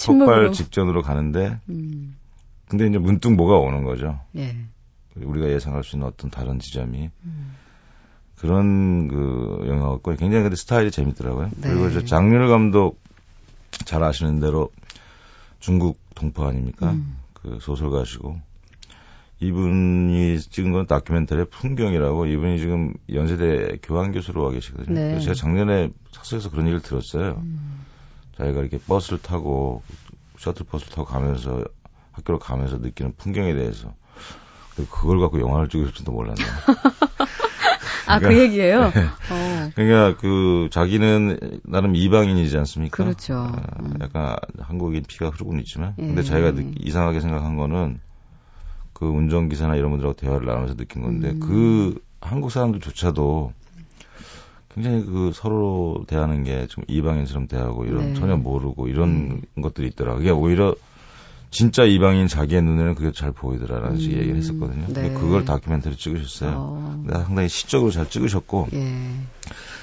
폭발 0.05 0.53
직전으로 0.53 1.01
가는데 1.01 1.59
음. 1.71 2.15
근데 2.69 2.87
이제 2.87 2.99
문득 2.99 3.33
뭐가 3.33 3.57
오는 3.57 3.83
거죠. 3.83 4.21
예. 4.37 4.55
우리가 5.17 5.49
예상할 5.49 5.83
수 5.83 5.97
있는 5.97 6.09
어떤 6.09 6.31
다른 6.31 6.59
지점이 6.59 7.09
음. 7.25 7.57
그런 8.37 9.09
그 9.09 9.65
영화였고 9.67 10.15
굉장히 10.17 10.43
근데 10.43 10.57
스타일이 10.57 10.91
재밌더라고요. 10.91 11.53
네. 11.57 11.71
그리고 11.71 11.89
이제 11.89 12.05
장윤 12.05 12.49
감독 12.49 13.01
잘 13.87 14.05
아시는 14.05 14.41
대로 14.41 14.71
중국 15.61 16.01
동포 16.15 16.45
아닙니까? 16.45 16.93
음. 16.93 17.19
그 17.35 17.59
소설가시고 17.61 18.41
이분이 19.41 20.39
찍은 20.39 20.73
건 20.73 20.87
다큐멘터리 20.87 21.47
풍경이라고 21.47 22.27
이분이 22.27 22.59
지금 22.59 22.93
연세대 23.13 23.79
교환 23.83 24.13
교수로 24.13 24.43
와 24.43 24.51
계시거든요. 24.51 24.95
네. 24.95 25.21
제가 25.21 25.35
작년에 25.35 25.91
사석에서 26.13 26.51
그런 26.51 26.67
얘기를 26.67 26.83
들었어요. 26.83 27.41
음. 27.43 27.87
자기가 28.37 28.61
이렇게 28.61 28.79
버스를 28.79 29.21
타고 29.23 29.83
셔틀 30.39 30.67
버스를 30.67 30.95
타고 30.95 31.07
가면서 31.07 31.65
학교로 32.13 32.39
가면서 32.39 32.77
느끼는 32.79 33.15
풍경에 33.17 33.55
대해서 33.55 33.95
그걸 34.91 35.21
갖고 35.21 35.41
영화를 35.41 35.69
찍을 35.69 35.93
줄도 35.93 36.13
몰랐네. 36.13 36.43
아, 38.07 38.19
그 38.19 38.27
그러니까, 38.27 38.45
얘기예요? 38.45 38.91
네. 38.95 39.05
어. 39.31 39.71
그러니까 39.75 40.21
그 40.21 40.69
자기는 40.71 41.61
나름 41.65 41.95
이방인이지 41.95 42.57
않습니까? 42.59 42.97
그렇죠. 42.97 43.35
아, 43.35 43.63
음. 43.81 43.95
약간 44.01 44.37
한국인 44.59 45.03
피가 45.07 45.31
흐르고는 45.31 45.61
있지만 45.61 45.95
예. 45.99 46.07
근데 46.07 46.23
자기가 46.23 46.53
느, 46.53 46.73
이상하게 46.79 47.21
생각한 47.21 47.57
거는 47.57 48.01
그 48.93 49.07
운전기사나 49.07 49.77
이런 49.77 49.91
분들하고 49.91 50.17
대화를 50.17 50.47
나누면서 50.47 50.75
느낀 50.77 51.03
건데 51.03 51.31
음. 51.31 51.41
그 51.41 52.03
한국 52.21 52.51
사람들조차도 52.51 53.53
굉장히 54.75 55.05
그 55.05 55.33
서로 55.35 56.05
대하는 56.07 56.45
게 56.45 56.67
좀 56.69 56.85
이방인처럼 56.87 57.49
대하고 57.49 57.85
이런 57.85 58.13
네. 58.13 58.15
전혀 58.15 58.37
모르고 58.37 58.89
이런 58.89 59.43
음. 59.57 59.63
것들이 59.63 59.89
있더라. 59.89 60.15
그게 60.15 60.31
오히려 60.31 60.75
진짜 61.51 61.85
이방인 61.85 62.29
자기의 62.29 62.63
눈에는 62.63 62.95
그게 62.95 63.11
잘 63.13 63.33
보이더라라는 63.33 63.97
음. 63.97 64.01
얘기를 64.01 64.37
했었거든요. 64.37 64.87
네. 64.89 65.13
그걸 65.15 65.45
다큐멘터리 65.45 65.97
찍으셨어요. 65.97 66.55
어. 66.57 67.05
상당히 67.13 67.49
시적으로 67.49 67.91
잘 67.91 68.09
찍으셨고 68.09 68.69
예. 68.73 69.11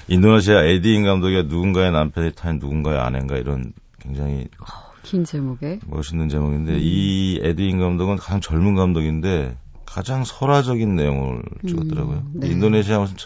인도네시아 0.07 0.63
에디인 0.63 1.03
감독이 1.03 1.43
누군가의 1.43 1.91
남편이 1.91 2.31
타인 2.35 2.59
누군가의 2.59 2.99
아내인가 2.99 3.37
이런 3.37 3.73
굉장히 3.99 4.47
어, 4.59 4.65
긴 5.03 5.25
제목에 5.25 5.79
멋있는 5.85 6.29
제목인데 6.29 6.73
음. 6.73 6.79
이 6.79 7.39
에디인 7.43 7.79
감독은 7.79 8.15
가장 8.15 8.39
젊은 8.39 8.75
감독인데 8.75 9.57
가장 9.85 10.23
설화적인 10.23 10.95
내용을 10.95 11.41
찍었더라고요. 11.67 12.17
음. 12.17 12.31
네. 12.35 12.49
인도네시아 12.49 12.99
무슨 12.99 13.17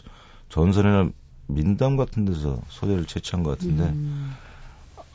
전선에는 0.50 1.14
민담 1.48 1.98
같은 1.98 2.26
데서 2.26 2.60
소재를 2.70 3.06
채취한 3.06 3.44
것 3.44 3.52
같은데 3.52 3.84
음. 3.84 4.32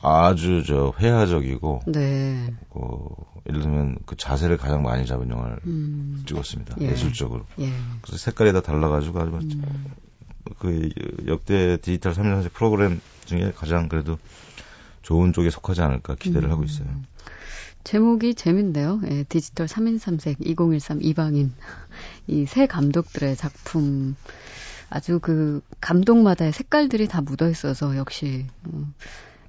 아주 0.07 0.63
저 0.65 0.93
회화적이고 0.99 1.81
네. 1.87 2.53
어, 2.71 3.07
예를 3.49 3.61
들면 3.61 3.97
그 4.05 4.15
자세를 4.15 4.57
가장 4.57 4.83
많이 4.83 5.05
잡은 5.05 5.29
영화를 5.29 5.59
음. 5.65 6.23
찍었습니다 6.27 6.75
예. 6.81 6.95
술적으로 6.95 7.45
예. 7.59 7.71
그래서 8.01 8.17
색깔이 8.17 8.53
다 8.53 8.61
달라가지고 8.61 9.19
아주 9.19 9.31
음. 9.31 9.85
그 10.59 10.89
역대 11.27 11.77
디지털 11.77 12.13
3년 12.13 12.51
프로그램 12.53 13.01
중에 13.25 13.51
가장 13.55 13.89
그래도 13.89 14.17
좋은 15.01 15.33
쪽에 15.33 15.49
속하지 15.49 15.81
않을까 15.81 16.15
기대를 16.15 16.49
음. 16.49 16.51
하고 16.51 16.63
있어요. 16.63 16.87
제목이 17.83 18.35
재밌네요. 18.35 18.99
예, 19.09 19.23
디지털 19.23 19.67
3인 19.67 19.97
3색 19.99 20.45
2013 20.45 21.01
이방인 21.01 21.53
이새 22.27 22.65
감독들의 22.65 23.35
작품 23.37 24.15
아주 24.89 25.19
그 25.21 25.61
감독마다의 25.79 26.51
색깔들이 26.51 27.07
다 27.07 27.21
묻어 27.21 27.49
있어서 27.49 27.95
역시 27.95 28.45
음, 28.65 28.93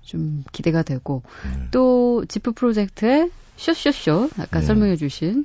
좀 0.08 0.42
기대가 0.52 0.82
되고 0.82 1.22
음. 1.44 1.68
또 1.70 2.24
지프 2.26 2.52
프로젝트의 2.52 3.30
쇼쇼쇼 3.56 4.30
아까 4.38 4.60
네. 4.60 4.66
설명해 4.66 4.96
주신 4.96 5.44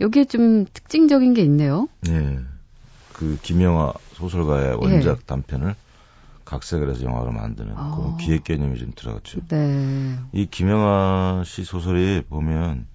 여기에 0.00 0.26
좀 0.26 0.66
특징적인 0.70 1.32
게 1.32 1.42
있네요. 1.42 1.88
네. 2.02 2.38
그 3.14 3.38
김영하 3.40 3.94
소설가의 4.12 4.74
원작 4.74 5.20
네. 5.20 5.26
단편을 5.26 5.74
각색을 6.44 6.90
해서 6.90 7.04
영화로 7.04 7.32
만드는 7.32 7.72
아. 7.74 7.96
그런 7.96 8.18
기획 8.18 8.44
개념이 8.44 8.78
좀 8.78 8.92
들어갔죠. 8.94 9.40
네. 9.48 10.18
이 10.32 10.44
김영하 10.44 11.42
씨 11.46 11.64
소설이 11.64 12.24
보면 12.28 12.86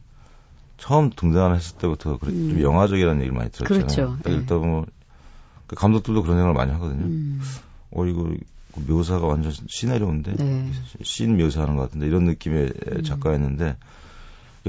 처음 0.77 1.09
등장했을 1.09 1.77
때부터 1.77 2.19
음. 2.25 2.49
좀 2.51 2.61
영화적이라는 2.61 3.21
얘기를 3.21 3.35
많이 3.35 3.49
들었잖아요. 3.49 3.87
그렇죠. 3.87 4.17
일단 4.27 4.59
뭐그 4.59 5.75
감독들도 5.75 6.21
그런 6.21 6.37
생각을 6.37 6.53
많이 6.53 6.71
하거든요. 6.73 7.05
음. 7.05 7.41
어 7.89 8.05
이거 8.05 8.29
묘사가 8.75 9.27
완전 9.27 9.51
시나리오인데 9.67 10.35
네. 10.35 10.71
신 11.03 11.37
묘사하는 11.37 11.75
것 11.75 11.83
같은데 11.83 12.07
이런 12.07 12.23
느낌의 12.25 12.73
음. 12.93 13.03
작가였는데 13.03 13.75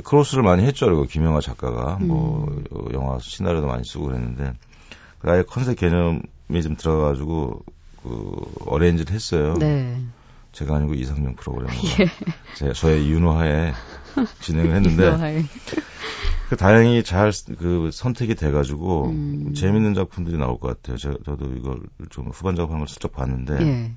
크로스를 0.05 0.43
많이 0.43 0.65
했죠. 0.65 0.87
그리고 0.87 1.05
김영하 1.05 1.41
작가가 1.41 1.99
음. 2.01 2.09
뭐 2.09 2.89
영화 2.93 3.19
시나리오도 3.19 3.67
많이 3.67 3.85
쓰고 3.85 4.07
그랬는데 4.07 4.55
아예 5.23 5.43
컨셉 5.43 5.77
개념이 5.79 6.63
좀 6.63 6.77
들어가가지고 6.77 7.63
그 8.03 8.43
어레인지를 8.67 9.15
했어요. 9.15 9.55
네. 9.59 10.01
제가 10.53 10.77
아니고 10.77 10.95
이상용 10.95 11.35
프로그램으로 11.37 11.77
예. 12.01 12.07
제가 12.57 12.73
저의 12.75 13.11
윤호하에 13.11 13.73
진행을 14.41 14.75
했는데 14.75 15.11
그 16.53 16.57
다행히 16.59 17.03
잘 17.03 17.33
그 17.59 17.89
선택이 17.91 18.35
돼가지고 18.35 19.07
음. 19.07 19.55
재밌는 19.55 19.95
작품들이 19.95 20.37
나올 20.37 20.59
것 20.59 20.69
같아요. 20.69 20.99
저, 20.99 21.17
저도 21.25 21.47
이걸 21.57 21.81
좀 22.11 22.29
후반 22.29 22.57
작업하는 22.57 22.81
걸 22.81 22.89
슬쩍 22.89 23.13
봤는데 23.13 23.59
예. 23.63 23.93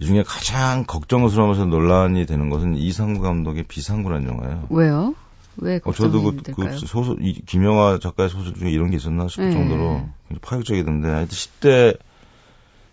이 0.00 0.04
중에 0.04 0.24
가장 0.26 0.82
걱정스러우면서 0.84 1.66
논란이 1.66 2.26
되는 2.26 2.50
것은 2.50 2.74
이상구 2.74 3.20
감독의 3.20 3.62
비상구라는 3.68 4.28
영화예요. 4.28 4.66
왜요? 4.70 5.14
왜 5.58 5.78
어, 5.84 5.92
저도 5.92 6.22
그, 6.22 6.42
그 6.42 6.76
소설 6.76 7.18
이, 7.20 7.34
김영하 7.34 8.00
작가의 8.00 8.30
소설 8.30 8.54
중에 8.54 8.72
이런 8.72 8.90
게 8.90 8.96
있었나 8.96 9.28
싶을 9.28 9.50
네. 9.50 9.52
정도로 9.52 10.08
파격적이던데 10.42 11.08
하여튼 11.08 11.28
10대 11.28 11.98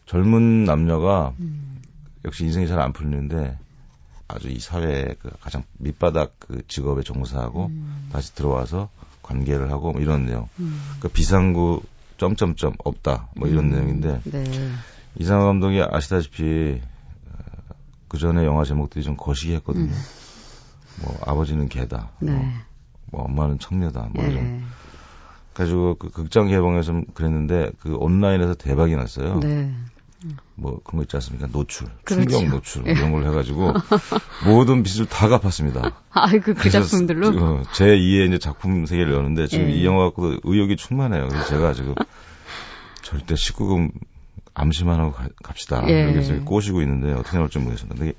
젊은 0.06 0.66
남녀가 0.66 1.34
음. 1.40 1.82
역시 2.26 2.44
인생이 2.44 2.68
잘 2.68 2.80
안 2.80 2.94
풀리는데 2.94 3.58
아주 4.28 4.50
이 4.50 4.60
사회의 4.60 5.16
그 5.20 5.30
가장 5.40 5.64
밑바닥 5.78 6.36
그 6.40 6.62
직업에 6.68 7.02
종사하고 7.02 7.68
음. 7.68 8.10
다시 8.12 8.34
들어와서 8.34 8.90
관계를 9.22 9.72
하고 9.72 9.92
뭐 9.92 10.02
이런 10.02 10.26
내용. 10.26 10.48
음. 10.60 10.80
그 11.00 11.08
비상구 11.08 11.82
점점점 12.18 12.74
없다 12.84 13.30
뭐 13.36 13.48
이런 13.48 13.66
음. 13.66 13.70
내용인데 13.72 14.22
네. 14.26 14.44
이상화 15.18 15.46
감독이 15.46 15.82
아시다시피 15.82 16.82
어, 17.32 17.74
그 18.08 18.18
전에 18.18 18.46
영화 18.46 18.64
제목들이 18.64 19.04
좀 19.04 19.16
거시기했거든요. 19.16 19.92
음. 19.92 20.02
뭐 21.02 21.18
아버지는 21.26 21.68
개다, 21.68 22.12
뭐, 22.20 22.32
네. 22.32 22.38
뭐, 22.38 22.46
뭐, 23.12 23.24
엄마는 23.26 23.60
청녀다, 23.60 24.10
뭐 24.14 24.24
네. 24.24 24.32
이런. 24.32 24.64
가지고 25.54 25.96
그 25.96 26.10
극장 26.10 26.48
개봉해서 26.48 27.02
그랬는데 27.14 27.72
그 27.80 27.96
온라인에서 27.96 28.56
대박이 28.56 28.96
났어요. 28.96 29.40
네. 29.40 29.74
뭐 30.56 30.80
그런 30.84 30.98
거 31.00 31.04
있지 31.04 31.16
않습니까? 31.18 31.48
노출, 31.48 31.88
그렇죠. 32.04 32.30
충격 32.30 32.50
노출 32.50 32.88
예. 32.88 32.92
이런 32.92 33.12
걸 33.12 33.26
해가지고 33.28 33.74
모든 34.46 34.84
빚을 34.84 35.08
다 35.08 35.28
갚았습니다. 35.28 35.96
아이고 36.12 36.54
그 36.54 36.70
작품들로 36.70 37.28
어, 37.28 37.64
제 37.74 37.86
2의 37.86 38.28
이제 38.28 38.40
작품 38.40 38.86
세계를 38.86 39.14
여는데 39.14 39.48
지금 39.48 39.70
예. 39.70 39.74
이 39.74 39.86
영화 39.86 40.06
갖고 40.06 40.36
의욕이 40.44 40.78
충만해요. 40.78 41.28
그래서 41.28 41.46
제가 41.48 41.74
지금 41.74 41.96
절대 43.02 43.36
19금 43.36 43.92
암시만 44.54 45.00
하고 45.00 45.12
가, 45.12 45.28
갑시다. 45.44 45.84
예. 45.90 46.12
이렇게 46.12 46.40
꼬시고 46.40 46.82
있는데 46.82 47.14
어떻게 47.14 47.38
나올지 47.38 47.60
모르겠습니다. 47.60 47.96
근데 47.98 48.14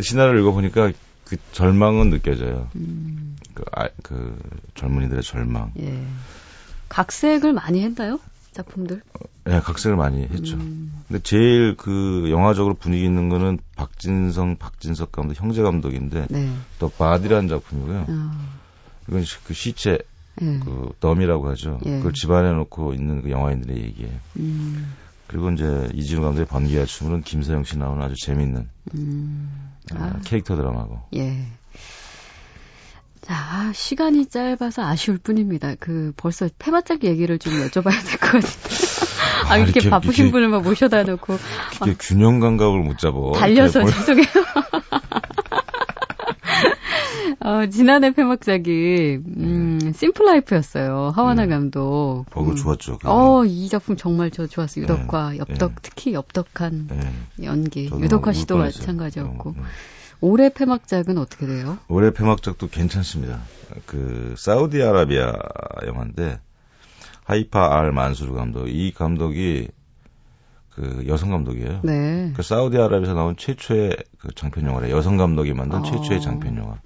시나리오를 0.00 0.40
읽어보니까 0.40 0.92
그 1.24 1.36
절망은 1.52 2.10
느껴져요. 2.10 2.68
음. 2.76 3.36
그, 3.54 3.64
아, 3.72 3.88
그 4.02 4.38
젊은이들의 4.74 5.22
절망. 5.22 5.72
예. 5.78 6.02
각색을 6.88 7.52
많이 7.52 7.82
했나요? 7.82 8.18
작품들? 8.52 9.02
네, 9.44 9.60
각색을 9.60 9.96
많이 9.96 10.22
했죠. 10.22 10.56
음. 10.56 11.02
근데 11.08 11.22
제일 11.22 11.74
그 11.76 12.28
영화적으로 12.30 12.74
분위기 12.74 13.04
있는 13.04 13.28
거는 13.28 13.58
박진성, 13.76 14.56
박진석 14.56 15.12
감독, 15.12 15.34
형제 15.34 15.62
감독인데 15.62 16.26
네. 16.30 16.52
The 16.78 16.88
Body라는 16.90 17.48
작품이고요. 17.48 18.06
어. 18.08 18.30
이건 19.08 19.24
그 19.44 19.54
시체, 19.54 19.98
예. 20.40 20.58
그 20.60 20.90
dummy라고 21.00 21.48
하죠. 21.50 21.80
예. 21.86 21.96
그걸 21.98 22.12
집안에 22.12 22.52
놓고 22.52 22.94
있는 22.94 23.22
그 23.22 23.30
영화인들의 23.30 23.76
얘기예요. 23.82 24.12
음. 24.36 24.92
그리고 25.26 25.50
이제 25.50 25.88
이진우 25.94 26.20
감독의 26.22 26.46
번개와 26.46 26.84
춤을 26.84 27.22
김서형 27.22 27.64
씨 27.64 27.78
나오는 27.78 28.02
아주 28.02 28.14
재밌는 28.16 28.68
음. 28.94 29.72
아, 29.94 30.04
아. 30.04 30.20
캐릭터 30.24 30.56
드라마고. 30.56 31.00
예. 31.14 31.46
자, 33.22 33.70
시간이 33.72 34.26
짧아서 34.26 34.82
아쉬울 34.82 35.16
뿐입니다. 35.18 35.74
그 35.78 36.12
벌써 36.16 36.48
폐바짝 36.58 37.04
얘기를 37.04 37.38
좀 37.38 37.52
여쭤봐야 37.54 37.92
될 38.04 38.18
것 38.18 38.32
같은데. 38.32 38.42
아, 39.48 39.52
아, 39.52 39.56
이렇게, 39.58 39.72
이렇게 39.80 39.90
바쁘신 39.90 40.24
이렇게, 40.26 40.32
분을 40.32 40.48
막 40.48 40.62
모셔다 40.62 41.04
놓고. 41.04 41.36
이게 41.82 41.94
균형 41.98 42.40
감각을 42.40 42.80
못 42.82 42.98
잡어. 42.98 43.32
달려서 43.38 43.84
죄송해요. 43.84 44.26
어, 47.44 47.66
지난해 47.66 48.12
폐막작이 48.12 49.18
음, 49.36 49.78
네. 49.82 49.92
심플 49.92 50.24
라이프였어요. 50.26 51.12
하와나 51.14 51.42
네. 51.42 51.48
감독. 51.48 52.24
어, 52.32 52.44
그 52.44 52.54
좋았죠. 52.54 52.98
그거. 52.98 53.10
어, 53.38 53.44
이 53.44 53.68
작품 53.68 53.96
정말 53.96 54.30
저 54.30 54.46
좋았어요. 54.46 54.84
유덕화, 54.84 55.30
네. 55.30 55.38
엽덕, 55.38 55.70
네. 55.70 55.76
특히 55.82 56.12
엽덕한 56.14 56.88
네. 56.88 57.12
연기. 57.44 57.90
유덕화 57.92 58.32
씨도 58.32 58.58
마찬가지였고. 58.58 59.54
네. 59.56 59.62
올해 60.22 60.50
폐막작은 60.50 61.18
어떻게 61.18 61.46
돼요? 61.46 61.78
올해 61.88 62.12
폐막작도 62.12 62.68
괜찮습니다. 62.68 63.40
그 63.86 64.34
사우디아라비아 64.38 65.32
영화인데 65.86 66.40
하이파 67.24 67.76
알 67.76 67.92
만수르 67.92 68.32
감독. 68.32 68.68
이 68.68 68.92
감독이 68.92 69.68
그 70.70 71.04
여성 71.08 71.30
감독이에요. 71.30 71.80
네. 71.82 72.32
그 72.34 72.42
사우디아라비아에서 72.42 73.14
나온 73.14 73.36
최초의 73.36 73.96
그 74.18 74.32
장편 74.34 74.64
영화래. 74.64 74.90
여성 74.90 75.16
감독이 75.16 75.52
만든 75.54 75.80
어. 75.80 75.82
최초의 75.82 76.20
장편 76.20 76.56
영화. 76.56 76.76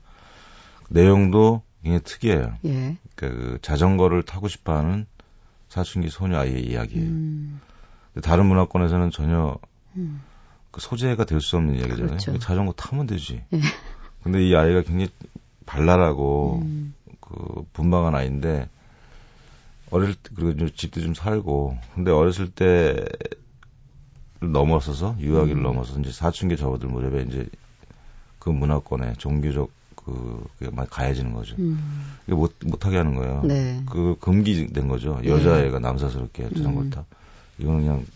내용도 0.89 1.63
굉장히 1.83 2.03
특이해요. 2.05 2.55
예. 2.65 2.97
그 3.17 3.59
자전거를 3.61 4.23
타고 4.23 4.49
싶어하는 4.49 5.07
사춘기 5.69 6.09
소녀 6.09 6.39
아이의 6.39 6.65
이야기예요. 6.67 7.07
음. 7.07 7.61
다른 8.23 8.47
문화권에서는 8.47 9.11
전혀 9.11 9.59
음. 9.97 10.23
그 10.77 10.83
소재가 10.83 11.25
될 11.25 11.41
수 11.41 11.57
없는 11.57 11.77
이야기잖아요. 11.77 12.07
그렇죠. 12.07 12.39
자전거 12.39 12.73
타면 12.73 13.07
되지. 13.07 13.43
예. 13.55 13.61
근데 14.23 14.47
이 14.47 14.55
아이가 14.55 14.83
굉장히 14.83 15.09
발랄하고 15.65 16.61
음. 16.63 16.95
그 17.19 17.65
분방한 17.73 18.15
아이인데 18.15 18.69
어릴 19.91 20.15
때 20.15 20.31
그리고 20.35 20.69
집도 20.69 21.01
좀 21.01 21.15
살고 21.15 21.79
근데 21.95 22.11
어렸을 22.11 22.51
때 22.51 23.07
넘어서서 24.41 25.17
유아기를 25.19 25.61
음. 25.61 25.63
넘어서 25.63 25.99
이제 25.99 26.13
사춘기 26.13 26.59
접어들 26.59 26.91
무렵에 26.91 27.23
이제 27.23 27.49
그 28.39 28.51
문화권에 28.51 29.15
종교적 29.15 29.71
그, 29.95 30.47
그게 30.59 30.71
막 30.71 30.91
가해지는 30.91 31.33
거죠. 31.33 31.57
음. 31.59 32.15
이게 32.27 32.35
못, 32.35 32.55
못하게 32.67 32.99
하는 32.99 33.15
거예요. 33.15 33.43
네. 33.45 33.83
그 33.87 34.17
금기된 34.21 34.89
거죠. 34.89 35.19
여자애가 35.25 35.79
네. 35.79 35.89
남사스럽게 35.89 36.51
자전거를 36.51 36.89
음. 36.89 36.91
타. 36.91 37.05
이거는 37.59 37.81
그냥 37.81 38.07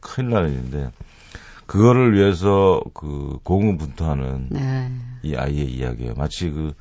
큰일 0.00 0.30
나는 0.30 0.52
일인데, 0.54 0.90
그거를 1.66 2.14
위해서 2.14 2.80
그 2.94 3.38
고군분투하는 3.42 4.48
네. 4.50 4.90
이 5.22 5.34
아이의 5.34 5.66
이야기예요. 5.66 6.14
마치 6.16 6.50
그 6.50 6.72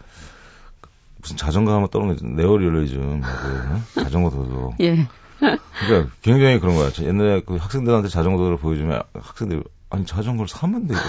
무슨 1.22 1.38
자전거 1.38 1.74
하면 1.74 1.90
떠오르는 1.90 2.36
네오리얼리즘 2.36 3.22
그 3.22 4.02
자전거 4.04 4.30
도도. 4.30 4.76
예. 4.82 5.08
그러니까 5.40 6.12
굉장히 6.22 6.60
그런 6.60 6.76
거야. 6.76 6.92
옛날에 7.02 7.42
그 7.46 7.56
학생들한테 7.56 8.10
자전거 8.10 8.38
도를 8.38 8.58
보여주면 8.58 9.02
학생들 9.14 9.64
아니 9.90 10.06
자전거를 10.06 10.48
사면 10.48 10.88
되지 10.88 11.00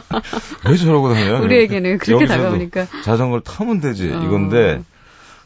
왜 0.68 0.76
저러고 0.76 1.12
다녀? 1.12 1.40
우리에게는 1.42 1.98
그렇게 1.98 2.26
다가오니까 2.26 2.86
자전거를 3.04 3.42
타면 3.42 3.80
되지 3.80 4.10
어. 4.12 4.22
이건데 4.22 4.82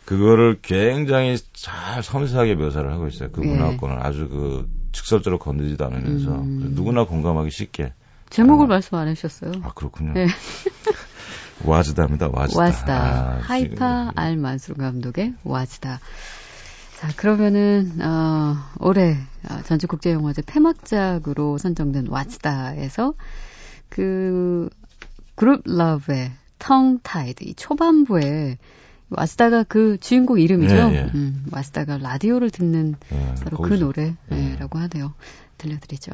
그거를 0.05 0.59
굉장히 0.61 1.39
잘 1.53 2.03
섬세하게 2.03 2.55
묘사를 2.57 2.91
하고 2.93 3.07
있어요. 3.09 3.31
그 3.33 3.43
예. 3.43 3.49
문화권을 3.49 4.05
아주 4.05 4.29
그 4.29 4.69
직설적으로 4.95 5.39
건드리지도 5.39 5.85
않으면서 5.85 6.41
음. 6.41 6.73
누구나 6.75 7.05
공감하기 7.05 7.51
쉽게. 7.51 7.93
제목을 8.31 8.67
아, 8.67 8.69
말씀 8.69 8.97
안 8.97 9.09
하셨어요. 9.09 9.53
아 9.63 9.73
그렇군요. 9.75 10.13
네. 10.15 10.27
와즈다입니다. 11.65 12.31
와즈다. 12.33 12.61
와즈다. 12.61 12.95
아, 12.95 13.39
하이파 13.43 14.13
알 14.15 14.37
만수르 14.37 14.77
감독의 14.77 15.35
와즈다. 15.45 16.01
자 16.97 17.09
그러면은 17.17 18.01
어, 18.01 18.57
올해 18.81 19.17
어, 19.51 19.63
전주국제영화제 19.65 20.43
폐막작으로 20.47 21.59
선정된 21.59 22.09
와즈다에서 22.09 23.15
그 23.89 24.69
Grouplove의 25.35 26.33
Tongue 26.59 26.99
Tied 27.03 27.45
이 27.45 27.55
초반부에 27.55 28.59
와즈다가 29.11 29.65
그 29.65 29.99
주인공 30.01 30.41
이름이죠. 30.41 30.75
예, 30.75 30.95
예. 30.95 31.11
음, 31.15 31.47
와즈다가 31.53 31.99
라디오를 31.99 32.51
듣는 32.51 32.97
예, 33.13 33.35
바로 33.43 33.59
그 33.59 33.75
노래라고 33.75 34.79
하네요. 34.79 35.15
들려드리죠. 35.59 36.13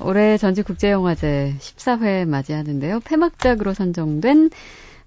올해 0.00 0.36
전주국제영화제 0.38 1.56
14회 1.58 2.26
맞이하는데요. 2.26 3.00
폐막작으로 3.00 3.74
선정된 3.74 4.50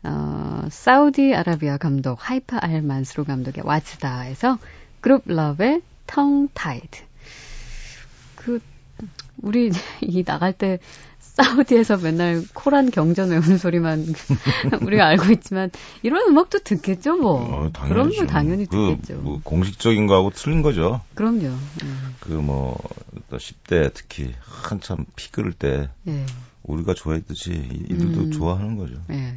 어, 0.04 0.68
사우디아라비아 0.70 1.78
감독 1.78 2.18
하이파 2.22 2.60
알 2.62 2.82
만수르 2.82 3.24
감독의 3.24 3.64
와즈다에서 3.66 4.60
Grouplove의 5.02 5.82
Tongue 6.06 6.48
Tied. 6.54 7.02
그 8.36 8.60
우리 9.42 9.72
이 10.02 10.24
나갈 10.24 10.54
때 10.54 10.80
사우디에서 11.38 11.98
맨날 11.98 12.44
코란 12.54 12.90
경전 12.90 13.30
외우는 13.30 13.60
소리만 13.60 14.06
우리가 14.82 15.06
알고 15.06 15.32
있지만 15.34 15.70
이런 16.02 16.28
음악도 16.28 16.60
듣겠죠 16.60 17.18
뭐. 17.18 17.36
어, 17.36 17.72
그럼요 17.72 18.26
당연히 18.26 18.66
그, 18.66 18.96
듣겠죠. 18.98 19.22
뭐 19.22 19.40
공식적인 19.44 20.08
거하고 20.08 20.32
틀린 20.32 20.64
거죠. 20.64 21.02
그럼요. 21.14 21.46
음. 21.84 22.16
그뭐 22.20 22.78
10대 23.30 23.92
특히 23.94 24.34
한참 24.42 25.06
피 25.16 25.32
끓을 25.32 25.54
때 25.54 25.90
예. 26.08 26.26
우리가 26.64 26.96
좋아했듯이 26.96 27.52
이들도 27.88 28.20
음. 28.20 28.32
좋아하는 28.32 28.76
거죠. 28.76 28.96
예. 29.12 29.36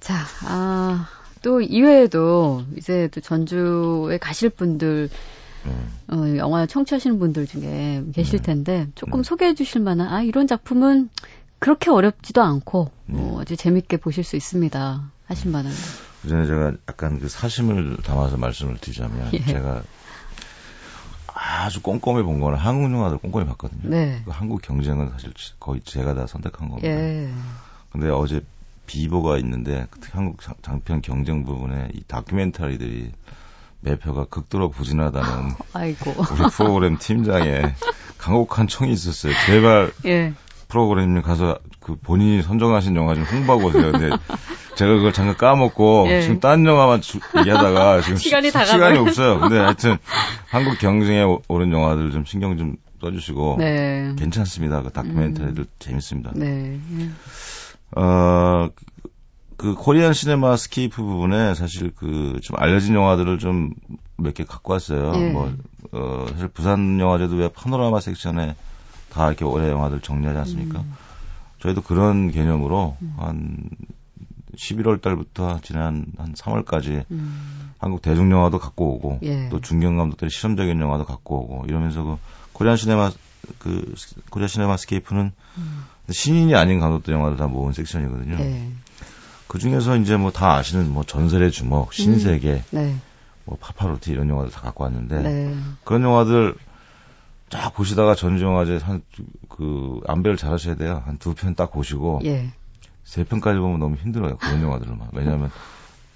자, 0.00 0.14
아, 0.46 1.08
또 1.42 1.60
이외에도 1.60 2.64
이제 2.76 3.08
또 3.12 3.20
전주에 3.20 4.16
가실 4.18 4.48
분들 4.48 5.10
음. 5.12 5.37
어, 6.10 6.36
영화 6.36 6.66
청취하시는 6.66 7.18
분들 7.18 7.46
중에 7.46 8.04
계실 8.14 8.38
네. 8.38 8.46
텐데 8.46 8.88
조금 8.94 9.22
네. 9.22 9.26
소개해 9.26 9.54
주실 9.54 9.80
만한 9.82 10.08
아 10.08 10.22
이런 10.22 10.46
작품은 10.46 11.10
그렇게 11.58 11.90
어렵지도 11.90 12.42
않고 12.42 12.90
네. 13.06 13.20
어, 13.20 13.40
아주 13.40 13.56
재밌게 13.56 13.98
보실 13.98 14.24
수 14.24 14.36
있습니다 14.36 15.10
하신 15.26 15.52
만한 15.52 15.72
그 16.22 16.28
전에 16.28 16.46
제가 16.46 16.72
약간 16.88 17.18
그 17.18 17.28
사심을 17.28 17.98
담아서 18.04 18.36
말씀을 18.36 18.78
드리자면 18.78 19.30
예. 19.34 19.44
제가 19.44 19.82
아주 21.38 21.82
꼼꼼히 21.82 22.22
본 22.22 22.40
거는 22.40 22.58
한국 22.58 22.92
영화들 22.92 23.18
꼼꼼히 23.18 23.46
봤거든요. 23.46 23.90
네. 23.90 24.22
그 24.24 24.30
한국 24.30 24.60
경쟁은 24.60 25.10
사실 25.10 25.32
거의 25.60 25.80
제가 25.82 26.14
다 26.14 26.26
선택한 26.26 26.68
겁니다. 26.68 26.88
예. 26.88 27.32
근데 27.92 28.10
어제 28.10 28.42
비보가 28.86 29.38
있는데 29.38 29.86
한국 30.10 30.40
장편 30.62 31.02
경쟁 31.02 31.44
부분에 31.44 31.90
이 31.94 32.02
다큐멘터리들이 32.08 33.12
매표가 33.80 34.26
극도로 34.26 34.70
부진하다는 34.70 35.52
아이고. 35.72 36.14
우리 36.18 36.50
프로그램 36.50 36.98
팀장의 36.98 37.74
강곡한 38.18 38.66
청이 38.68 38.92
있었어요. 38.92 39.32
제발 39.46 39.92
예. 40.06 40.32
프로그램님 40.68 41.22
가서 41.22 41.58
그 41.80 41.96
본인이 41.96 42.42
선정하신 42.42 42.94
영화 42.96 43.14
좀 43.14 43.24
홍보하고 43.24 43.68
오세요. 43.68 43.92
근데 43.92 44.10
제가 44.74 44.94
그걸 44.94 45.12
잠깐 45.12 45.36
까먹고 45.36 46.06
예. 46.08 46.20
지금 46.20 46.40
딴 46.40 46.66
영화만 46.66 47.00
주, 47.00 47.20
얘기하다가 47.38 48.02
지금 48.02 48.16
시간이 48.16 48.50
다 48.50 48.64
시간이 48.64 48.98
없어요. 48.98 49.40
근데 49.40 49.56
하여튼 49.58 49.96
한국 50.50 50.78
경쟁에 50.78 51.24
오른 51.48 51.72
영화들 51.72 52.10
좀 52.10 52.24
신경 52.24 52.58
좀 52.58 52.76
써주시고 53.00 53.56
네. 53.58 54.12
괜찮습니다. 54.18 54.82
그 54.82 54.90
다큐멘터리들 54.90 55.64
음. 55.64 55.66
재밌습니다. 55.78 56.32
네. 56.34 56.78
어, 57.96 58.68
그 59.58 59.74
Korean 59.74 60.12
Cinemascape 60.14 61.02
부분에 61.02 61.54
사실 61.54 61.90
그 61.94 62.38
좀 62.42 62.56
알려진 62.58 62.94
영화들을 62.94 63.38
좀 63.38 63.74
몇 64.20 64.34
개 64.34 64.44
갖고 64.44 64.72
왔어요. 64.72 65.12
네. 65.12 65.30
뭐, 65.30 65.52
어, 65.92 66.26
사실 66.32 66.48
부산 66.48 66.98
영화제도 66.98 67.36
왜 67.36 67.48
파노라마 67.48 68.00
섹션에 68.00 68.56
다 69.10 69.26
이렇게 69.28 69.44
올해 69.44 69.70
영화들 69.70 70.00
정리하지 70.00 70.38
않습니까? 70.40 70.80
음. 70.80 70.94
저희도 71.60 71.82
그런 71.82 72.30
개념으로 72.32 72.96
음. 73.00 73.14
한 73.16 73.56
11월 74.56 75.00
달부터 75.00 75.60
지난 75.62 76.06
한 76.18 76.34
3월까지 76.34 77.04
음. 77.12 77.70
한국 77.78 78.02
대중 78.02 78.30
영화도 78.32 78.58
갖고 78.58 78.94
오고 78.96 79.20
예. 79.22 79.48
또 79.50 79.60
중견 79.60 79.96
감독들의 79.96 80.30
실험적인 80.32 80.80
영화도 80.80 81.04
갖고 81.04 81.36
오고 81.44 81.66
이러면서 81.68 82.02
그 82.02 82.16
Korean 82.54 82.76
Cinema 82.76 83.12
그 83.58 83.94
Korea 84.30 84.48
Cinemascape는 84.48 85.30
음. 85.58 85.84
신인이 86.10 86.56
아닌 86.56 86.80
감독들 86.80 87.14
영화를 87.14 87.36
다 87.36 87.46
모은 87.46 87.72
섹션이거든요. 87.72 88.36
네. 88.36 88.68
그 89.48 89.58
중에서 89.58 89.96
이제 89.96 90.16
뭐 90.16 90.30
다 90.30 90.54
아시는 90.56 90.90
뭐 90.92 91.04
전설의 91.04 91.50
주먹, 91.50 91.92
신세계, 91.92 92.52
음. 92.52 92.62
네. 92.70 92.94
뭐 93.44 93.56
파파로티 93.60 94.10
이런 94.10 94.28
영화들 94.28 94.50
다 94.52 94.60
갖고 94.60 94.84
왔는데 94.84 95.22
네. 95.22 95.56
그런 95.84 96.02
영화들 96.02 96.54
쫙 97.48 97.72
보시다가 97.74 98.14
전주영화제 98.14 98.76
한그 98.76 100.00
안배를 100.06 100.36
잘 100.36 100.52
하셔야 100.52 100.74
돼요. 100.76 101.02
한 101.06 101.16
두 101.18 101.34
편 101.34 101.54
딱 101.54 101.72
보시고 101.72 102.20
예. 102.26 102.52
세 103.04 103.24
편까지 103.24 103.58
보면 103.58 103.80
너무 103.80 103.96
힘들어요. 103.96 104.36
그런 104.36 104.60
영화들만. 104.62 105.08
왜냐하면 105.14 105.50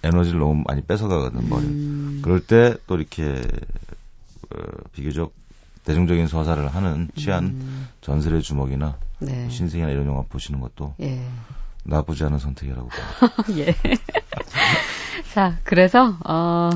에너지를 0.02 0.40
너무 0.40 0.62
많이 0.66 0.82
뺏어가거든 0.82 1.48
머리. 1.48 1.64
음. 1.64 2.20
그럴 2.22 2.40
때 2.40 2.76
또 2.86 2.96
이렇게 2.96 3.40
어, 4.50 4.56
비교적 4.92 5.32
대중적인 5.86 6.26
서사를 6.26 6.68
하는 6.68 7.08
취한 7.16 7.44
음. 7.44 7.88
전설의 8.02 8.42
주먹이나 8.42 8.98
네. 9.20 9.48
신세계나 9.48 9.90
이런 9.90 10.06
영화 10.06 10.22
보시는 10.28 10.60
것도 10.60 10.94
예. 11.00 11.24
나쁘지 11.84 12.24
않은 12.24 12.38
선택이라고 12.38 12.88
봅니다. 12.88 13.44
예. 13.58 13.74
자, 15.34 15.58
그래서 15.64 16.16
어 16.24 16.70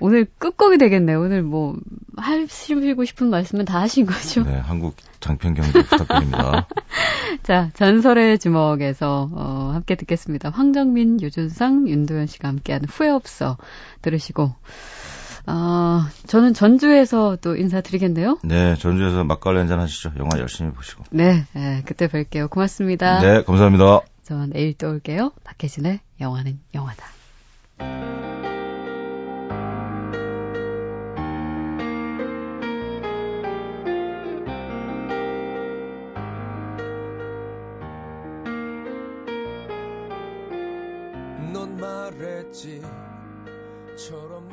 오늘 0.00 0.26
끝곡이 0.38 0.78
되겠네요. 0.78 1.20
오늘 1.20 1.42
뭐 1.42 1.76
하시고 2.16 3.04
싶은 3.04 3.30
말씀은 3.30 3.64
다 3.64 3.80
하신 3.80 4.06
거죠? 4.06 4.42
네, 4.42 4.58
한국 4.58 4.96
장편 5.20 5.54
경제 5.54 5.82
부탁드립니다. 5.82 6.66
자, 7.44 7.70
전설의 7.74 8.38
주먹에서 8.38 9.30
어, 9.32 9.70
함께 9.72 9.94
듣겠습니다. 9.94 10.50
황정민, 10.50 11.20
유준상, 11.20 11.88
윤도현 11.88 12.26
씨가 12.26 12.48
함께하는 12.48 12.88
후회 12.88 13.10
없어 13.10 13.56
들으시고 14.02 14.54
어, 15.46 16.02
저는 16.26 16.54
전주에서 16.54 17.36
또 17.40 17.56
인사드리겠네요. 17.56 18.38
네, 18.44 18.74
전주에서 18.76 19.24
막걸리 19.24 19.58
한잔 19.58 19.80
하시죠. 19.80 20.12
영화 20.18 20.38
열심히 20.38 20.72
보시고. 20.72 21.04
네, 21.10 21.44
네 21.52 21.82
그때 21.84 22.08
뵐게요. 22.08 22.50
고맙습니다. 22.50 23.20
네, 23.20 23.42
감사합니다. 23.44 24.00
전 24.22 24.50
내일 24.50 24.74
또 24.74 24.90
올게요. 24.90 25.32
박혜진의 25.42 26.00
영화는 26.20 26.60
영화다. 26.74 27.06
넌 41.52 41.76
말했지 41.76 42.80
나를 43.96 44.51